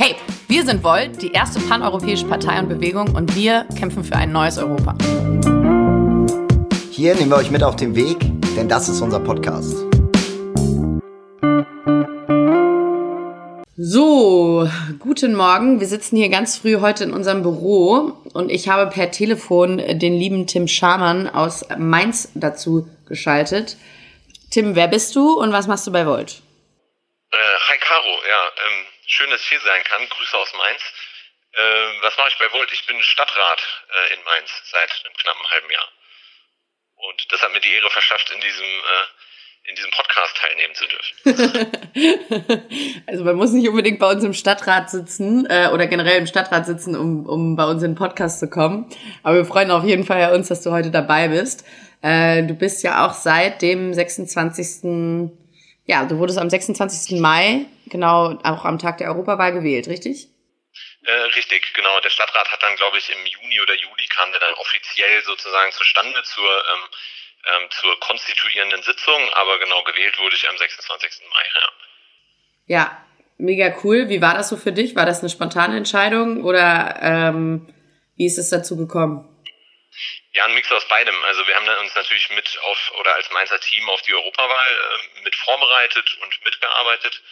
Hey, 0.00 0.14
wir 0.46 0.64
sind 0.64 0.84
Volt, 0.84 1.20
die 1.22 1.32
erste 1.32 1.58
paneuropäische 1.58 2.24
Partei 2.24 2.56
und 2.60 2.68
Bewegung 2.68 3.16
und 3.16 3.34
wir 3.34 3.66
kämpfen 3.76 4.04
für 4.04 4.14
ein 4.14 4.30
neues 4.30 4.56
Europa. 4.56 4.94
Hier 6.92 7.16
nehmen 7.16 7.32
wir 7.32 7.36
euch 7.36 7.50
mit 7.50 7.64
auf 7.64 7.74
den 7.74 7.96
Weg, 7.96 8.16
denn 8.54 8.68
das 8.68 8.88
ist 8.88 9.00
unser 9.00 9.18
Podcast. 9.18 9.74
So, 13.76 14.70
guten 15.00 15.34
Morgen. 15.34 15.80
Wir 15.80 15.88
sitzen 15.88 16.16
hier 16.16 16.28
ganz 16.28 16.56
früh 16.56 16.78
heute 16.80 17.02
in 17.02 17.12
unserem 17.12 17.42
Büro 17.42 18.12
und 18.34 18.52
ich 18.52 18.68
habe 18.68 18.88
per 18.88 19.10
Telefon 19.10 19.78
den 19.78 20.14
lieben 20.14 20.46
Tim 20.46 20.68
Schamann 20.68 21.28
aus 21.28 21.64
Mainz 21.76 22.30
dazu 22.36 22.88
geschaltet. 23.08 23.76
Tim, 24.52 24.76
wer 24.76 24.86
bist 24.86 25.16
du 25.16 25.40
und 25.40 25.50
was 25.50 25.66
machst 25.66 25.88
du 25.88 25.90
bei 25.90 26.06
Volt? 26.06 26.40
Äh, 27.32 27.36
hi 27.36 27.78
Caro, 27.80 28.14
ja, 28.28 28.44
ähm, 28.64 28.86
schön, 29.08 29.30
dass 29.30 29.40
ich 29.40 29.48
hier 29.48 29.60
sein 29.60 29.82
kann. 29.84 30.08
Grüße 30.08 30.36
aus 30.36 30.52
Mainz. 30.52 30.82
Ähm, 31.56 31.96
was 32.02 32.16
mache 32.16 32.28
ich 32.28 32.38
bei 32.38 32.52
Volt? 32.52 32.70
Ich 32.72 32.86
bin 32.86 33.02
Stadtrat 33.02 33.60
äh, 33.88 34.14
in 34.14 34.22
Mainz 34.24 34.50
seit 34.70 34.90
einem 35.04 35.16
knappen 35.16 35.50
halben 35.50 35.70
Jahr. 35.70 35.88
Und 36.96 37.32
das 37.32 37.42
hat 37.42 37.52
mir 37.52 37.60
die 37.60 37.72
Ehre 37.72 37.90
verschafft, 37.90 38.30
in 38.30 38.40
diesem, 38.40 38.66
äh, 38.66 39.70
in 39.70 39.76
diesem 39.76 39.90
Podcast 39.90 40.36
teilnehmen 40.36 40.74
zu 40.74 40.86
dürfen. 40.86 41.14
also 43.06 43.24
man 43.24 43.36
muss 43.36 43.52
nicht 43.52 43.68
unbedingt 43.68 43.98
bei 43.98 44.10
uns 44.10 44.24
im 44.24 44.34
Stadtrat 44.34 44.90
sitzen 44.90 45.46
äh, 45.48 45.70
oder 45.72 45.86
generell 45.86 46.18
im 46.18 46.26
Stadtrat 46.26 46.66
sitzen, 46.66 46.94
um, 46.94 47.24
um 47.26 47.56
bei 47.56 47.64
uns 47.64 47.82
in 47.82 47.92
den 47.92 47.98
Podcast 47.98 48.40
zu 48.40 48.50
kommen. 48.50 48.90
Aber 49.22 49.36
wir 49.36 49.46
freuen 49.46 49.70
auf 49.70 49.84
jeden 49.84 50.04
Fall 50.04 50.34
uns, 50.34 50.48
dass 50.48 50.62
du 50.62 50.70
heute 50.70 50.90
dabei 50.90 51.28
bist. 51.28 51.64
Äh, 52.02 52.42
du 52.42 52.54
bist 52.54 52.82
ja 52.82 53.06
auch 53.06 53.14
seit 53.14 53.62
dem 53.62 53.94
26. 53.94 55.30
Ja, 55.88 56.04
du 56.04 56.18
wurdest 56.18 56.38
am 56.38 56.50
26. 56.50 57.18
Mai, 57.18 57.64
genau 57.86 58.38
auch 58.44 58.66
am 58.66 58.78
Tag 58.78 58.98
der 58.98 59.08
Europawahl 59.08 59.52
gewählt, 59.52 59.88
richtig? 59.88 60.28
Äh, 61.02 61.12
richtig, 61.34 61.72
genau. 61.72 61.98
Der 62.00 62.10
Stadtrat 62.10 62.52
hat 62.52 62.62
dann, 62.62 62.76
glaube 62.76 62.98
ich, 62.98 63.08
im 63.08 63.24
Juni 63.24 63.58
oder 63.62 63.74
Juli 63.74 64.06
kam 64.10 64.30
der 64.30 64.40
dann 64.40 64.52
offiziell 64.54 65.24
sozusagen 65.24 65.72
zustande 65.72 66.22
zur, 66.24 66.44
ähm, 66.44 66.84
ähm, 67.56 67.70
zur 67.70 67.98
konstituierenden 68.00 68.82
Sitzung, 68.82 69.18
aber 69.32 69.58
genau 69.60 69.82
gewählt 69.84 70.18
wurde 70.18 70.36
ich 70.36 70.46
am 70.50 70.58
26. 70.58 71.22
Mai. 71.30 71.60
Ja. 72.66 72.76
ja, 72.76 73.06
mega 73.38 73.74
cool. 73.82 74.10
Wie 74.10 74.20
war 74.20 74.34
das 74.34 74.50
so 74.50 74.58
für 74.58 74.72
dich? 74.72 74.94
War 74.94 75.06
das 75.06 75.20
eine 75.20 75.30
spontane 75.30 75.78
Entscheidung 75.78 76.44
oder 76.44 76.98
ähm, 77.00 77.72
wie 78.16 78.26
ist 78.26 78.36
es 78.36 78.50
dazu 78.50 78.76
gekommen? 78.76 79.26
Ja, 80.32 80.44
ein 80.44 80.54
Mix 80.54 80.70
aus 80.70 80.86
beidem. 80.88 81.24
Also 81.24 81.46
wir 81.46 81.56
haben 81.56 81.68
uns 81.68 81.94
natürlich 81.94 82.28
mit 82.30 82.58
auf 82.58 82.92
oder 82.98 83.14
als 83.14 83.30
Mainzer 83.30 83.60
Team 83.60 83.88
auf 83.90 84.02
die 84.02 84.14
Europawahl 84.14 85.00
äh, 85.16 85.20
mit 85.22 85.34
vorbereitet 85.36 86.14
und 86.22 86.44
mitgearbeitet. 86.44 87.22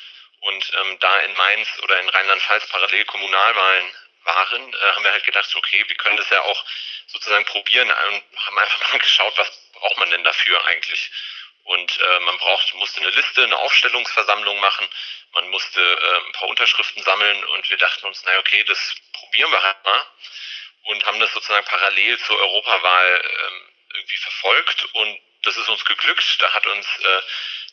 Und 0.40 0.72
ähm, 0.80 0.98
da 1.00 1.18
in 1.20 1.34
Mainz 1.34 1.68
oder 1.82 2.00
in 2.00 2.08
Rheinland-Pfalz 2.08 2.68
parallel 2.68 3.04
Kommunalwahlen 3.04 3.92
waren, 4.24 4.72
äh, 4.72 4.92
haben 4.92 5.04
wir 5.04 5.12
halt 5.12 5.24
gedacht, 5.24 5.54
okay, 5.54 5.84
wir 5.86 5.96
können 5.96 6.16
das 6.16 6.28
ja 6.30 6.40
auch 6.42 6.64
sozusagen 7.06 7.44
probieren 7.44 7.90
und 7.90 8.22
haben 8.46 8.58
einfach 8.58 8.92
mal 8.92 8.98
geschaut, 9.02 9.36
was 9.36 9.70
braucht 9.72 9.98
man 9.98 10.10
denn 10.10 10.24
dafür 10.24 10.64
eigentlich. 10.66 11.10
Und 11.64 11.98
äh, 11.98 12.20
man 12.20 12.38
braucht, 12.38 12.74
musste 12.74 13.00
eine 13.00 13.10
Liste, 13.10 13.42
eine 13.42 13.58
Aufstellungsversammlung 13.58 14.58
machen, 14.60 14.88
man 15.32 15.48
musste 15.50 15.80
äh, 15.80 16.26
ein 16.26 16.32
paar 16.32 16.48
Unterschriften 16.48 17.02
sammeln 17.02 17.44
und 17.44 17.68
wir 17.68 17.76
dachten 17.76 18.06
uns, 18.06 18.22
naja, 18.24 18.38
okay, 18.38 18.62
das 18.64 18.94
probieren 19.12 19.50
wir 19.50 19.62
halt 19.62 19.84
mal 19.84 20.06
und 20.86 21.04
haben 21.04 21.20
das 21.20 21.32
sozusagen 21.32 21.66
parallel 21.66 22.18
zur 22.18 22.38
Europawahl 22.38 23.22
ähm, 23.24 23.68
irgendwie 23.94 24.16
verfolgt 24.16 24.84
und 24.94 25.20
das 25.42 25.56
ist 25.56 25.68
uns 25.68 25.84
geglückt. 25.84 26.36
Da 26.40 26.52
hat 26.52 26.66
uns 26.66 26.86
äh, 26.86 27.20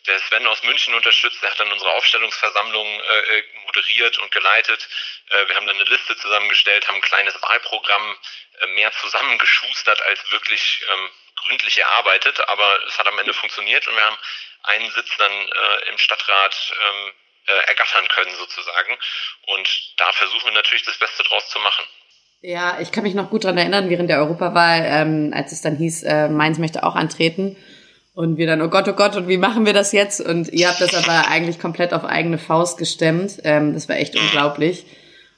der 0.05 0.19
Sven 0.19 0.45
aus 0.47 0.61
München 0.63 0.93
unterstützt, 0.93 1.41
der 1.41 1.51
hat 1.51 1.59
dann 1.59 1.71
unsere 1.71 1.91
Aufstellungsversammlung 1.91 3.01
äh, 3.01 3.43
moderiert 3.65 4.17
und 4.19 4.31
geleitet. 4.31 4.87
Äh, 5.29 5.47
wir 5.47 5.55
haben 5.55 5.65
dann 5.65 5.79
eine 5.79 5.89
Liste 5.89 6.15
zusammengestellt, 6.17 6.87
haben 6.87 6.95
ein 6.95 7.01
kleines 7.01 7.41
Wahlprogramm 7.41 8.17
äh, 8.59 8.67
mehr 8.67 8.91
zusammengeschustert 8.93 10.01
als 10.01 10.31
wirklich 10.31 10.85
ähm, 10.91 11.11
gründlich 11.35 11.77
erarbeitet, 11.77 12.39
aber 12.47 12.85
es 12.87 12.97
hat 12.97 13.07
am 13.07 13.19
Ende 13.19 13.33
funktioniert 13.33 13.87
und 13.87 13.95
wir 13.95 14.05
haben 14.05 14.19
einen 14.63 14.91
Sitz 14.91 15.09
dann 15.17 15.31
äh, 15.31 15.89
im 15.89 15.97
Stadtrat 15.97 16.73
ähm, 16.81 17.13
äh, 17.47 17.53
ergattern 17.67 18.07
können 18.09 18.35
sozusagen. 18.35 18.97
Und 19.47 19.99
da 19.99 20.11
versuchen 20.13 20.45
wir 20.45 20.53
natürlich 20.53 20.83
das 20.83 20.97
Beste 20.97 21.23
draus 21.23 21.49
zu 21.49 21.59
machen. 21.59 21.85
Ja, 22.45 22.75
ich 22.81 22.91
kann 22.91 23.03
mich 23.03 23.15
noch 23.15 23.29
gut 23.29 23.45
dran 23.45 23.57
erinnern, 23.57 23.89
während 23.89 24.09
der 24.09 24.19
Europawahl, 24.19 24.83
ähm, 24.85 25.31
als 25.33 25.53
es 25.53 25.61
dann 25.61 25.77
hieß, 25.77 26.03
äh, 26.03 26.27
Mainz 26.27 26.59
möchte 26.59 26.83
auch 26.83 26.95
antreten. 26.95 27.55
Und 28.15 28.35
wir 28.35 28.45
dann, 28.47 28.61
oh 28.61 28.67
Gott, 28.67 28.85
oh 28.89 28.93
Gott, 28.93 29.15
und 29.15 29.29
wie 29.29 29.37
machen 29.37 29.65
wir 29.65 29.71
das 29.71 29.93
jetzt? 29.93 30.19
Und 30.19 30.51
ihr 30.51 30.67
habt 30.67 30.81
das 30.81 30.93
aber 30.93 31.29
eigentlich 31.29 31.57
komplett 31.57 31.93
auf 31.93 32.03
eigene 32.03 32.37
Faust 32.37 32.77
gestemmt. 32.77 33.39
Ähm, 33.45 33.73
das 33.73 33.87
war 33.87 33.95
echt 33.95 34.19
unglaublich. 34.19 34.85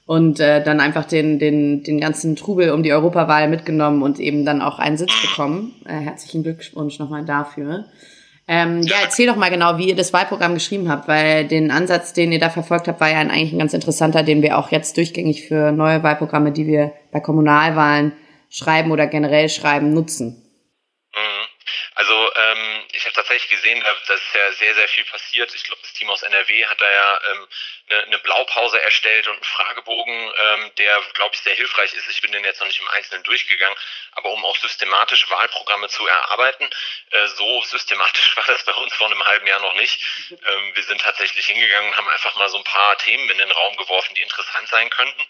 Und 0.04 0.40
äh, 0.40 0.64
dann 0.64 0.80
einfach 0.80 1.04
den, 1.04 1.38
den, 1.38 1.84
den 1.84 2.00
ganzen 2.00 2.34
Trubel 2.34 2.72
um 2.72 2.82
die 2.82 2.92
Europawahl 2.92 3.48
mitgenommen 3.48 4.02
und 4.02 4.18
eben 4.18 4.44
dann 4.44 4.60
auch 4.60 4.80
einen 4.80 4.96
Sitz 4.96 5.12
bekommen. 5.22 5.76
Äh, 5.84 6.00
herzlichen 6.00 6.42
Glückwunsch 6.42 6.98
nochmal 6.98 7.24
dafür. 7.24 7.84
Ähm, 8.48 8.82
ja, 8.82 8.96
erzähl 9.02 9.26
doch 9.26 9.36
mal 9.36 9.50
genau, 9.50 9.76
wie 9.78 9.88
ihr 9.88 9.96
das 9.96 10.12
Wahlprogramm 10.12 10.54
geschrieben 10.54 10.88
habt, 10.88 11.08
weil 11.08 11.48
den 11.48 11.72
Ansatz, 11.72 12.12
den 12.12 12.30
ihr 12.30 12.38
da 12.38 12.48
verfolgt 12.48 12.86
habt, 12.86 13.00
war 13.00 13.10
ja 13.10 13.18
eigentlich 13.18 13.52
ein 13.52 13.58
ganz 13.58 13.74
interessanter, 13.74 14.22
den 14.22 14.42
wir 14.42 14.56
auch 14.56 14.70
jetzt 14.70 14.96
durchgängig 14.96 15.48
für 15.48 15.72
neue 15.72 16.02
Wahlprogramme, 16.02 16.52
die 16.52 16.66
wir 16.66 16.92
bei 17.10 17.18
Kommunalwahlen 17.18 18.12
schreiben 18.48 18.92
oder 18.92 19.08
generell 19.08 19.48
schreiben, 19.48 19.92
nutzen. 19.92 20.42
Also 21.96 22.12
ähm, 22.12 22.75
ich 22.92 23.04
habe 23.04 23.14
tatsächlich 23.14 23.50
gesehen, 23.50 23.82
da 23.82 24.14
ist 24.14 24.34
ja 24.34 24.52
sehr, 24.52 24.74
sehr 24.74 24.88
viel 24.88 25.04
passiert. 25.04 25.54
Ich 25.54 25.64
glaube, 25.64 25.80
das 25.82 25.92
Team 25.92 26.10
aus 26.10 26.22
NRW 26.22 26.66
hat 26.66 26.80
da 26.80 26.90
ja 26.90 27.20
ähm, 27.30 27.48
eine, 27.88 28.02
eine 28.04 28.18
Blaupause 28.18 28.80
erstellt 28.80 29.26
und 29.28 29.34
einen 29.34 29.44
Fragebogen, 29.44 30.32
ähm, 30.36 30.74
der, 30.76 31.00
glaube 31.14 31.34
ich, 31.34 31.40
sehr 31.40 31.54
hilfreich 31.54 31.92
ist. 31.94 32.08
Ich 32.08 32.20
bin 32.20 32.32
den 32.32 32.44
jetzt 32.44 32.60
noch 32.60 32.66
nicht 32.66 32.80
im 32.80 32.88
Einzelnen 32.88 33.22
durchgegangen, 33.24 33.76
aber 34.12 34.30
um 34.30 34.44
auch 34.44 34.56
systematisch 34.56 35.28
Wahlprogramme 35.30 35.88
zu 35.88 36.06
erarbeiten, 36.06 36.68
äh, 37.10 37.26
so 37.28 37.62
systematisch 37.62 38.36
war 38.36 38.44
das 38.46 38.64
bei 38.64 38.72
uns 38.74 38.94
vor 38.94 39.06
einem 39.06 39.24
halben 39.24 39.46
Jahr 39.46 39.60
noch 39.60 39.74
nicht. 39.74 40.00
Ähm, 40.46 40.76
wir 40.76 40.82
sind 40.84 41.00
tatsächlich 41.00 41.46
hingegangen 41.46 41.90
und 41.90 41.96
haben 41.96 42.08
einfach 42.08 42.36
mal 42.36 42.48
so 42.48 42.58
ein 42.58 42.64
paar 42.64 42.96
Themen 42.98 43.28
in 43.30 43.38
den 43.38 43.50
Raum 43.50 43.76
geworfen, 43.76 44.14
die 44.14 44.22
interessant 44.22 44.68
sein 44.68 44.90
könnten. 44.90 45.20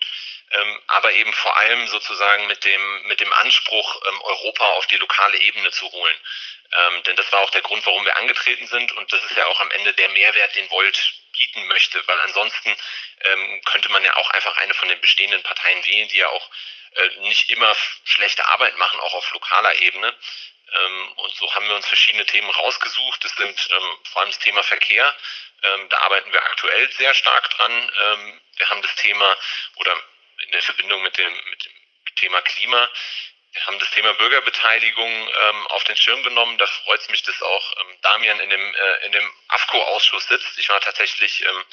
Ähm, 0.50 0.82
aber 0.86 1.12
eben 1.12 1.32
vor 1.32 1.56
allem 1.56 1.86
sozusagen 1.88 2.46
mit 2.46 2.64
dem, 2.64 3.02
mit 3.06 3.20
dem 3.20 3.32
Anspruch, 3.32 4.00
ähm, 4.08 4.20
Europa 4.22 4.64
auf 4.72 4.86
die 4.86 4.96
lokale 4.96 5.38
Ebene 5.38 5.70
zu 5.70 5.90
holen. 5.90 6.16
Ähm, 6.72 7.02
denn 7.04 7.16
das 7.16 7.30
war 7.32 7.40
auch 7.40 7.50
der 7.50 7.62
Grund, 7.62 7.84
warum 7.86 8.04
wir 8.04 8.16
angetreten 8.16 8.66
sind 8.66 8.92
und 8.92 9.12
das 9.12 9.22
ist 9.24 9.36
ja 9.36 9.46
auch 9.46 9.60
am 9.60 9.70
Ende 9.70 9.92
der 9.94 10.08
Mehrwert, 10.10 10.54
den 10.56 10.70
Volt 10.70 11.14
bieten 11.32 11.66
möchte, 11.68 12.02
weil 12.06 12.20
ansonsten 12.22 12.76
ähm, 13.20 13.62
könnte 13.64 13.88
man 13.90 14.04
ja 14.04 14.16
auch 14.16 14.30
einfach 14.30 14.56
eine 14.58 14.74
von 14.74 14.88
den 14.88 15.00
bestehenden 15.00 15.42
Parteien 15.42 15.84
wählen, 15.86 16.08
die 16.08 16.18
ja 16.18 16.28
auch 16.28 16.50
äh, 16.92 17.08
nicht 17.20 17.50
immer 17.50 17.74
schlechte 18.04 18.46
Arbeit 18.48 18.76
machen, 18.78 19.00
auch 19.00 19.14
auf 19.14 19.30
lokaler 19.32 19.74
Ebene. 19.80 20.14
Ähm, 20.72 21.12
und 21.16 21.34
so 21.36 21.54
haben 21.54 21.68
wir 21.68 21.76
uns 21.76 21.86
verschiedene 21.86 22.26
Themen 22.26 22.50
rausgesucht. 22.50 23.24
Das 23.24 23.32
sind 23.36 23.68
ähm, 23.70 23.98
vor 24.04 24.22
allem 24.22 24.30
das 24.30 24.38
Thema 24.40 24.62
Verkehr. 24.62 25.14
Ähm, 25.62 25.88
da 25.88 25.98
arbeiten 25.98 26.32
wir 26.32 26.42
aktuell 26.42 26.90
sehr 26.92 27.14
stark 27.14 27.50
dran. 27.50 27.72
Ähm, 27.72 28.40
wir 28.56 28.70
haben 28.70 28.82
das 28.82 28.94
Thema 28.96 29.36
oder 29.76 30.00
in 30.44 30.52
der 30.52 30.62
Verbindung 30.62 31.02
mit 31.02 31.16
dem, 31.16 31.32
mit 31.50 31.64
dem 31.64 31.72
Thema 32.16 32.40
Klima 32.42 32.90
wir 33.56 33.66
haben 33.66 33.78
das 33.78 33.90
Thema 33.90 34.12
Bürgerbeteiligung 34.12 35.10
ähm, 35.10 35.66
auf 35.68 35.82
den 35.84 35.96
Schirm 35.96 36.22
genommen. 36.22 36.58
Da 36.58 36.66
freut 36.66 37.00
es 37.00 37.08
mich, 37.08 37.22
dass 37.22 37.42
auch 37.42 37.72
ähm, 37.80 37.96
Damian 38.02 38.38
in 38.40 38.50
dem, 38.50 38.74
äh, 38.74 39.06
in 39.06 39.12
dem 39.12 39.32
AFCO-Ausschuss 39.48 40.28
sitzt. 40.28 40.58
Ich 40.58 40.68
war 40.68 40.78
tatsächlich 40.82 41.42
ähm, 41.42 41.64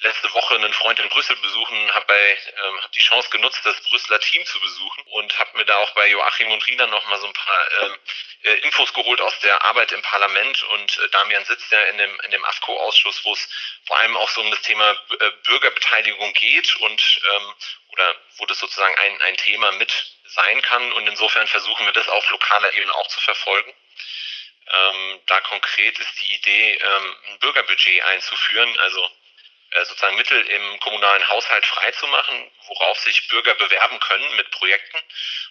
letzte 0.00 0.32
Woche 0.32 0.54
einen 0.54 0.72
Freund 0.72 0.98
in 0.98 1.10
Brüssel 1.10 1.36
besuchen, 1.36 1.94
habe 1.94 2.14
ähm, 2.14 2.82
hab 2.82 2.90
die 2.92 3.00
Chance 3.00 3.28
genutzt, 3.28 3.60
das 3.64 3.78
Brüsseler 3.82 4.18
Team 4.20 4.46
zu 4.46 4.58
besuchen 4.60 5.02
und 5.08 5.38
habe 5.38 5.58
mir 5.58 5.66
da 5.66 5.76
auch 5.76 5.90
bei 5.92 6.08
Joachim 6.08 6.50
und 6.50 6.66
Rina 6.66 6.86
noch 6.86 7.04
mal 7.06 7.20
so 7.20 7.26
ein 7.26 7.32
paar 7.34 7.82
ähm, 7.82 7.98
äh, 8.44 8.54
Infos 8.60 8.94
geholt 8.94 9.20
aus 9.20 9.38
der 9.40 9.62
Arbeit 9.62 9.92
im 9.92 10.02
Parlament 10.02 10.62
und 10.62 10.98
äh, 10.98 11.08
Damian 11.10 11.44
sitzt 11.44 11.70
ja 11.70 11.82
in 11.84 11.98
dem, 11.98 12.20
in 12.20 12.30
dem 12.30 12.44
AFCO-Ausschuss, 12.46 13.24
wo 13.24 13.34
es 13.34 13.48
vor 13.86 13.98
allem 13.98 14.16
auch 14.16 14.30
so 14.30 14.40
um 14.40 14.50
das 14.50 14.62
Thema 14.62 14.92
äh, 14.92 15.30
Bürgerbeteiligung 15.44 16.32
geht 16.32 16.76
und 16.76 17.20
ähm, 17.34 17.54
oder 17.88 18.16
wo 18.38 18.46
das 18.46 18.58
sozusagen 18.58 18.94
ein, 18.96 19.22
ein 19.22 19.36
Thema 19.36 19.72
mit 19.72 20.15
sein 20.28 20.62
kann. 20.62 20.92
Und 20.92 21.06
insofern 21.06 21.46
versuchen 21.46 21.86
wir 21.86 21.92
das 21.92 22.08
auf 22.08 22.28
lokaler 22.30 22.72
Ebene 22.74 22.94
auch 22.94 23.06
zu 23.08 23.20
verfolgen. 23.20 23.72
Ähm, 24.68 25.20
da 25.26 25.40
konkret 25.42 25.98
ist 25.98 26.20
die 26.20 26.34
Idee, 26.34 26.74
ähm, 26.74 27.16
ein 27.28 27.38
Bürgerbudget 27.38 28.02
einzuführen, 28.04 28.78
also 28.80 29.10
äh, 29.70 29.84
sozusagen 29.84 30.16
Mittel 30.16 30.40
im 30.40 30.80
kommunalen 30.80 31.28
Haushalt 31.28 31.64
freizumachen, 31.66 32.50
worauf 32.66 32.98
sich 32.98 33.28
Bürger 33.28 33.54
bewerben 33.54 34.00
können 34.00 34.36
mit 34.36 34.50
Projekten. 34.50 34.98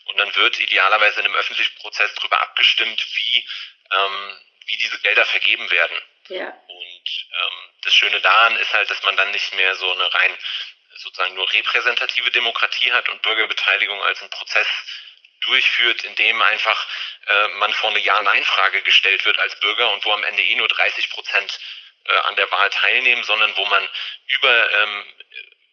Und 0.05 0.17
dann 0.17 0.35
wird 0.35 0.59
idealerweise 0.59 1.19
in 1.19 1.25
einem 1.25 1.35
öffentlichen 1.35 1.75
Prozess 1.75 2.13
darüber 2.15 2.41
abgestimmt, 2.41 3.05
wie, 3.15 3.47
ähm, 3.93 4.37
wie 4.65 4.77
diese 4.77 4.99
Gelder 4.99 5.25
vergeben 5.25 5.69
werden. 5.69 6.01
Ja. 6.29 6.47
Und 6.47 7.27
ähm, 7.31 7.69
das 7.83 7.93
Schöne 7.93 8.19
daran 8.19 8.57
ist 8.57 8.73
halt, 8.73 8.89
dass 8.89 9.03
man 9.03 9.15
dann 9.15 9.31
nicht 9.31 9.53
mehr 9.53 9.75
so 9.75 9.91
eine 9.91 10.13
rein 10.13 10.37
sozusagen 10.97 11.35
nur 11.35 11.51
repräsentative 11.51 12.31
Demokratie 12.31 12.91
hat 12.91 13.09
und 13.09 13.21
Bürgerbeteiligung 13.21 14.01
als 14.03 14.21
ein 14.21 14.29
Prozess 14.29 14.67
durchführt, 15.41 16.03
in 16.03 16.15
dem 16.15 16.41
einfach 16.41 16.87
äh, 17.27 17.47
man 17.59 17.73
vor 17.73 17.89
eine 17.89 17.99
Ja-Nein-Frage 17.99 18.81
gestellt 18.81 19.25
wird 19.25 19.37
als 19.39 19.59
Bürger 19.59 19.91
und 19.93 20.05
wo 20.05 20.11
am 20.11 20.23
Ende 20.23 20.43
eh 20.43 20.55
nur 20.55 20.67
30 20.67 21.09
Prozent 21.09 21.59
äh, 22.05 22.15
an 22.27 22.35
der 22.35 22.49
Wahl 22.51 22.69
teilnehmen, 22.69 23.23
sondern 23.23 23.55
wo 23.55 23.65
man 23.65 23.87
über 24.27 24.71
ähm, 24.71 25.05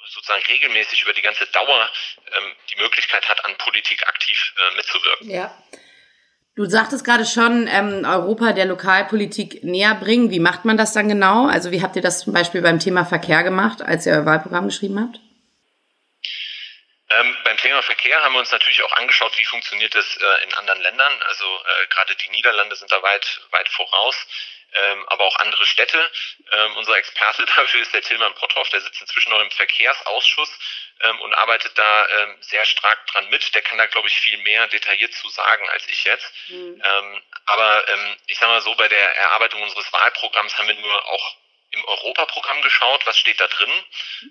sozusagen 0.09 0.45
regelmäßig 0.45 1.03
über 1.03 1.13
die 1.13 1.23
ganze 1.23 1.47
Dauer 1.47 1.91
ähm, 2.33 2.57
die 2.71 2.77
Möglichkeit 2.77 3.29
hat, 3.29 3.45
an 3.45 3.57
Politik 3.57 4.07
aktiv 4.07 4.55
äh, 4.57 4.77
mitzuwirken. 4.77 5.31
Ja. 5.31 5.57
Du 6.55 6.67
sagtest 6.67 7.05
gerade 7.05 7.25
schon, 7.25 7.67
ähm, 7.67 8.05
Europa 8.05 8.53
der 8.53 8.67
Lokalpolitik 8.67 9.65
näher 9.65 9.95
bringen. 9.95 10.31
Wie 10.31 10.39
macht 10.39 10.67
man 10.67 10.77
das 10.77 10.93
dann 10.93 11.09
genau? 11.09 11.47
Also 11.47 11.71
wie 11.71 11.83
habt 11.83 11.97
ihr 11.97 12.03
das 12.03 12.21
zum 12.21 12.35
Beispiel 12.35 12.61
beim 12.61 12.79
Thema 12.79 13.07
Verkehr 13.07 13.43
gemacht, 13.43 13.81
als 13.81 14.05
ihr 14.05 14.13
euer 14.13 14.27
Wahlprogramm 14.27 14.67
geschrieben 14.67 15.01
habt? 15.01 15.19
Ähm, 17.09 17.37
beim 17.45 17.57
Thema 17.57 17.81
Verkehr 17.83 18.23
haben 18.23 18.35
wir 18.35 18.41
uns 18.41 18.53
natürlich 18.53 18.83
auch 18.83 18.93
angeschaut, 18.93 19.33
wie 19.39 19.45
funktioniert 19.47 19.95
das 19.95 20.17
äh, 20.17 20.45
in 20.45 20.55
anderen 20.55 20.81
Ländern. 20.83 21.13
Also 21.27 21.45
äh, 21.45 21.87
gerade 21.89 22.15
die 22.17 22.31
Niederlande 22.31 22.77
sind 22.77 22.93
da 22.93 23.03
weit, 23.03 23.41
weit 23.51 23.69
voraus 23.71 24.27
ähm, 24.75 25.09
aber 25.09 25.25
auch 25.25 25.37
andere 25.37 25.65
Städte. 25.67 26.11
Ähm, 26.51 26.77
unser 26.77 26.97
Experte 26.97 27.45
dafür 27.57 27.83
ist 27.83 27.93
der 27.93 28.03
Tilman 28.03 28.35
Potthoff, 28.35 28.69
der 28.71 28.81
sitzt 28.81 29.01
inzwischen 29.01 29.31
noch 29.31 29.41
im 29.41 29.51
Verkehrsausschuss 29.51 30.51
ähm, 31.01 31.21
und 31.21 31.35
arbeitet 31.35 31.77
da 31.77 32.09
ähm, 32.09 32.37
sehr 32.41 32.65
stark 32.65 33.07
dran 33.09 33.29
mit. 33.31 33.55
Der 33.55 33.63
kann 33.63 33.79
da, 33.79 33.87
glaube 33.87 34.09
ich, 34.09 34.15
viel 34.15 34.39
mehr 34.39 34.67
detailliert 34.69 35.13
zu 35.15 35.29
sagen 35.29 35.69
als 35.71 35.87
ich 35.89 36.05
jetzt. 36.05 36.33
Mhm. 36.49 36.83
Ähm, 36.85 37.23
aber 37.47 37.89
ähm, 37.89 38.17
ich 38.27 38.39
sage 38.39 38.53
mal 38.53 38.63
so, 38.63 38.75
bei 38.75 38.89
der 38.89 39.17
Erarbeitung 39.17 39.63
unseres 39.63 39.93
Wahlprogramms 39.93 40.57
haben 40.57 40.69
wir 40.69 40.75
nur 40.75 41.05
auch 41.07 41.37
im 41.73 41.85
Europaprogramm 41.87 42.61
geschaut, 42.63 43.07
was 43.07 43.19
steht 43.19 43.41
da 43.41 43.49
drin, 43.49 43.73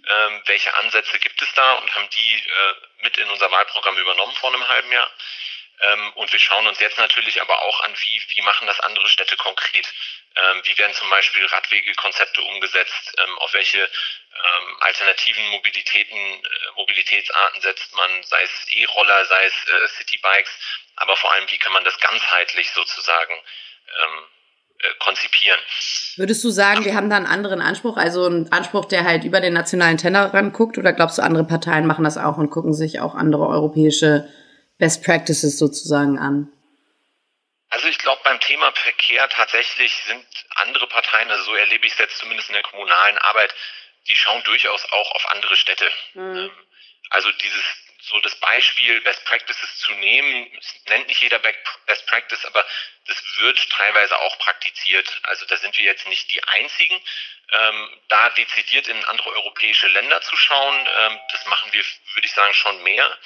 ähm, 0.10 0.42
welche 0.46 0.74
Ansätze 0.76 1.18
gibt 1.20 1.42
es 1.42 1.52
da 1.56 1.74
und 1.74 1.96
haben 1.96 2.08
die 2.10 2.36
äh, 2.36 3.04
mit 3.04 3.18
in 3.18 3.30
unser 3.30 3.50
Wahlprogramm 3.52 3.98
übernommen 3.98 4.36
vor 4.36 4.54
einem 4.54 4.68
halben 4.68 4.92
Jahr. 4.92 5.12
Ähm, 5.82 6.14
und 6.14 6.32
wir 6.32 6.40
schauen 6.40 6.68
uns 6.68 6.80
jetzt 6.80 6.98
natürlich 6.98 7.42
aber 7.42 7.62
auch 7.62 7.82
an, 7.82 7.94
wie, 7.98 8.22
wie 8.36 8.42
machen 8.42 8.68
das 8.68 8.80
andere 8.82 9.08
Städte 9.08 9.36
konkret. 9.38 9.88
Ähm, 10.36 10.62
wie 10.64 10.78
werden 10.78 10.94
zum 10.94 11.10
Beispiel 11.10 11.46
Radwegekonzepte 11.46 12.42
umgesetzt? 12.42 13.16
Ähm, 13.18 13.38
auf 13.40 13.54
welche 13.54 13.90
alternativen 14.80 15.48
Mobilitäten, 15.50 16.18
äh, 16.18 16.72
Mobilitätsarten 16.76 17.62
setzt 17.62 17.94
man, 17.96 18.24
sei 18.24 18.42
es 18.44 18.72
E-Roller, 18.72 19.26
sei 19.26 19.46
es 19.46 19.54
äh, 19.54 19.88
Citybikes, 19.98 20.52
aber 20.96 21.16
vor 21.18 21.32
allem, 21.34 21.50
wie 21.50 21.58
kann 21.58 21.74
man 21.74 21.84
das 21.84 22.00
ganzheitlich 22.00 22.72
sozusagen 22.72 23.34
äh, 23.34 24.88
konzipieren. 25.00 25.60
Würdest 26.16 26.44
du 26.44 26.50
sagen, 26.50 26.86
wir 26.86 26.96
haben 26.96 27.10
da 27.10 27.18
einen 27.18 27.28
anderen 27.28 27.62
Anspruch, 27.62 27.98
also 27.98 28.26
einen 28.26 28.52
Anspruch, 28.52 28.86
der 28.86 29.04
halt 29.04 29.24
über 29.24 29.40
den 29.40 29.54
nationalen 29.54 29.98
Tellerrand 29.98 30.54
guckt, 30.54 30.78
oder 30.78 30.94
glaubst 30.94 31.18
du, 31.18 31.22
andere 31.22 31.44
Parteien 31.44 31.86
machen 31.86 32.04
das 32.04 32.18
auch 32.18 32.38
und 32.38 32.50
gucken 32.50 32.74
sich 32.74 33.00
auch 33.00 33.14
andere 33.14 33.48
europäische 33.48 34.28
Best 34.82 35.04
Practices 35.04 35.60
sozusagen 35.60 36.18
an? 36.18 36.52
Also 37.70 37.88
ich 37.88 38.00
glaube, 38.00 38.20
beim 38.24 38.40
Thema 38.40 38.74
Verkehr 38.74 39.30
tatsächlich 39.30 39.96
sind 40.08 40.26
andere 40.56 40.88
Parteien, 40.88 41.30
also 41.30 41.44
so 41.44 41.56
erlebe 41.56 41.86
ich 41.86 41.94
es 41.94 42.00
jetzt 42.00 42.18
zumindest 42.18 42.50
in 42.50 42.54
der 42.54 42.64
kommunalen 42.64 43.20
Arbeit, 43.20 43.54
die 44.10 44.16
schauen 44.16 44.44
durchaus 44.44 44.84
auch 44.92 45.12
auf 45.12 45.32
andere 45.34 45.56
Städte. 45.56 45.88
Mhm. 46.16 46.50
Also 47.12 47.32
dieses 47.32 47.64
so 48.02 48.20
das 48.22 48.36
Beispiel 48.38 49.00
Best 49.02 49.24
Practices 49.26 49.78
zu 49.78 49.92
nehmen, 49.94 50.52
nennt 50.88 51.08
nicht 51.08 51.22
jeder 51.22 51.38
Best 51.38 52.08
Practice, 52.08 52.44
aber 52.46 52.66
das 53.06 53.24
wird 53.38 53.70
teilweise 53.70 54.18
auch 54.18 54.40
praktiziert. 54.40 55.22
Also 55.24 55.46
da 55.46 55.58
sind 55.58 55.78
wir 55.78 55.86
jetzt 55.86 56.08
nicht 56.08 56.34
die 56.34 56.44
einzigen. 56.44 57.00
Ähm, 57.54 58.02
da 58.08 58.32
dezidiert 58.32 58.88
in 58.88 59.06
andere 59.06 59.30
europäische 59.30 59.88
Länder 59.90 60.22
zu 60.22 60.36
schauen, 60.36 60.90
ähm, 61.00 61.20
das 61.32 61.46
machen 61.46 61.72
wir, 61.72 61.84
würde 62.16 62.26
ich 62.26 62.34
sagen, 62.34 62.54
schon 62.56 62.82
mehr. 62.82 63.18